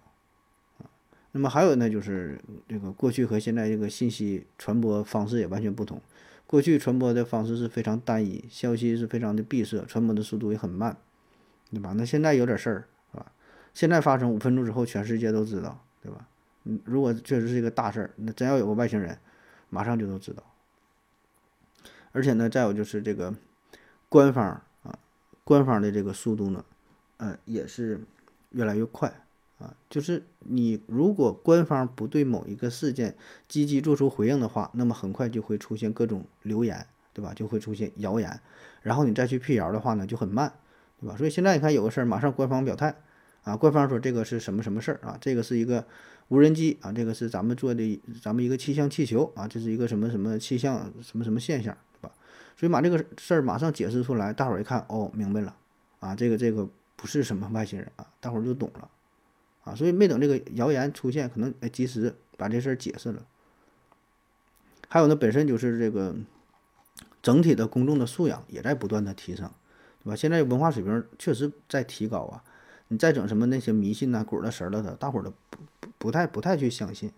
[0.79, 0.89] 啊。
[1.33, 6.01] 那么还有呢，就是这个过去和现在这个信息传播方式也完全不同。
[6.47, 10.97] 过去传播的方式是非常单一，消息是非常的闭塞，传播的速度也很慢，
[11.71, 11.93] 对吧？
[11.95, 13.31] 那现在有点事儿，是吧？
[13.75, 16.27] 现在发生五分钟之后，全世界都知道，对吧？
[16.65, 19.19] 嗯，如果确实是一个大事儿，那真要有个外星人，
[19.69, 20.43] 马上就都知道。
[22.13, 23.35] 而且呢，再有就是这个。
[24.09, 24.99] 官方啊，
[25.45, 26.65] 官方的这个速度呢，
[27.19, 28.01] 呃，也是
[28.51, 29.13] 越来越快
[29.59, 29.75] 啊。
[29.91, 33.15] 就是你如果官方不对某一个事件
[33.49, 37.35] 积极做出回应的话，那么很快就会出现各种流言，对吧？
[37.35, 38.41] 就会出现谣言，
[38.83, 40.53] 然后你再去辟谣的话呢，就很慢，
[41.01, 41.17] 对吧？
[41.17, 42.95] 所以现在你看有个事儿，马上官方表态
[43.43, 45.19] 啊，官方说这个是什么什么事儿啊？
[45.21, 45.85] 这个是一个
[46.29, 51.77] 无人机啊，这个是咱们做的咱们一个气象气球啊，这是一个什么什么气象什么什么现象。
[52.59, 55.55] 所以把这个事儿马上解释出来，大伙儿一看，哦，明白了，
[56.01, 58.91] 啊，这个这个不是什么外星人啊，大伙儿就懂了，
[59.63, 63.25] 啊，所以没等这个谣言出现，可能及时把这事儿解释了。
[64.89, 66.17] 还有呢，本身就是这个
[67.23, 69.49] 整体的公众的素养也在不断的提升，
[70.03, 70.17] 对吧？
[70.17, 72.43] 现在文化水平确实在提高啊，
[72.89, 77.13] 你再整什么那些迷信呐、鬼了神了的，大伙儿都不不不太不太去相信，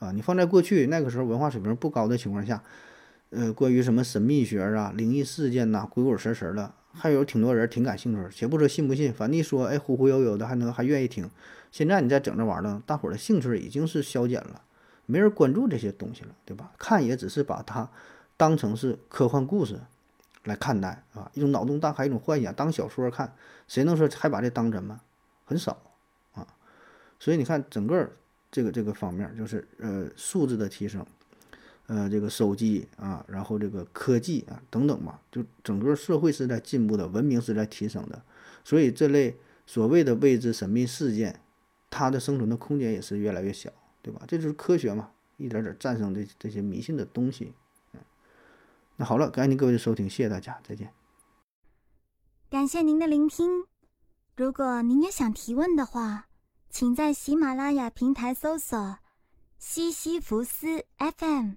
[0.00, 2.62] 啊，你放在过去那个时候文化水平不高的情况下。
[3.32, 8.28] 呃，关于什么神秘学啊、灵异事件呐、鬼鬼神神的，还有挺多人挺感兴趣。
[8.30, 11.30] 且不说信不信，反正一说，哎，忽忽悠悠的，还能还愿意听。
[11.70, 14.60] 现在你再整这玩意儿，大伙儿的兴趣已经是消减了，
[15.06, 16.70] 没人关注这些东西了，对吧？
[16.76, 17.88] 看也只是把它
[18.36, 19.80] 当成是科幻故事
[20.44, 23.34] 来看待啊，一种脑洞大开，一种幻想，当小说看，
[23.66, 25.00] 谁能说还把这当真吗？
[25.46, 25.78] 很少
[26.34, 26.46] 啊。
[27.18, 28.10] 所以你看，整个
[28.50, 31.06] 这个这个方面，就是呃素质的提升，
[31.92, 38.24] 呃这个手机啊，然后这个科技啊等等吧，就整个社会是在进步的，文明是在提升的，
[38.64, 39.36] 所以这类
[39.66, 41.38] 所谓的未知神秘事件。
[41.94, 43.70] 它的生存的空间也是越来越小，
[44.00, 44.22] 对吧？
[44.26, 47.52] 这就是科学嘛，一点点战胜这这些迷信的东西。
[47.92, 48.00] 嗯，
[48.96, 50.90] 那好了，感谢各位的收听，谢谢大家，再见。
[52.48, 53.66] 感谢您的聆听。
[54.34, 56.28] 如果您也想提问的话，
[56.70, 58.96] 请在喜马拉雅平台搜索
[59.60, 61.56] “西西弗斯 FM”，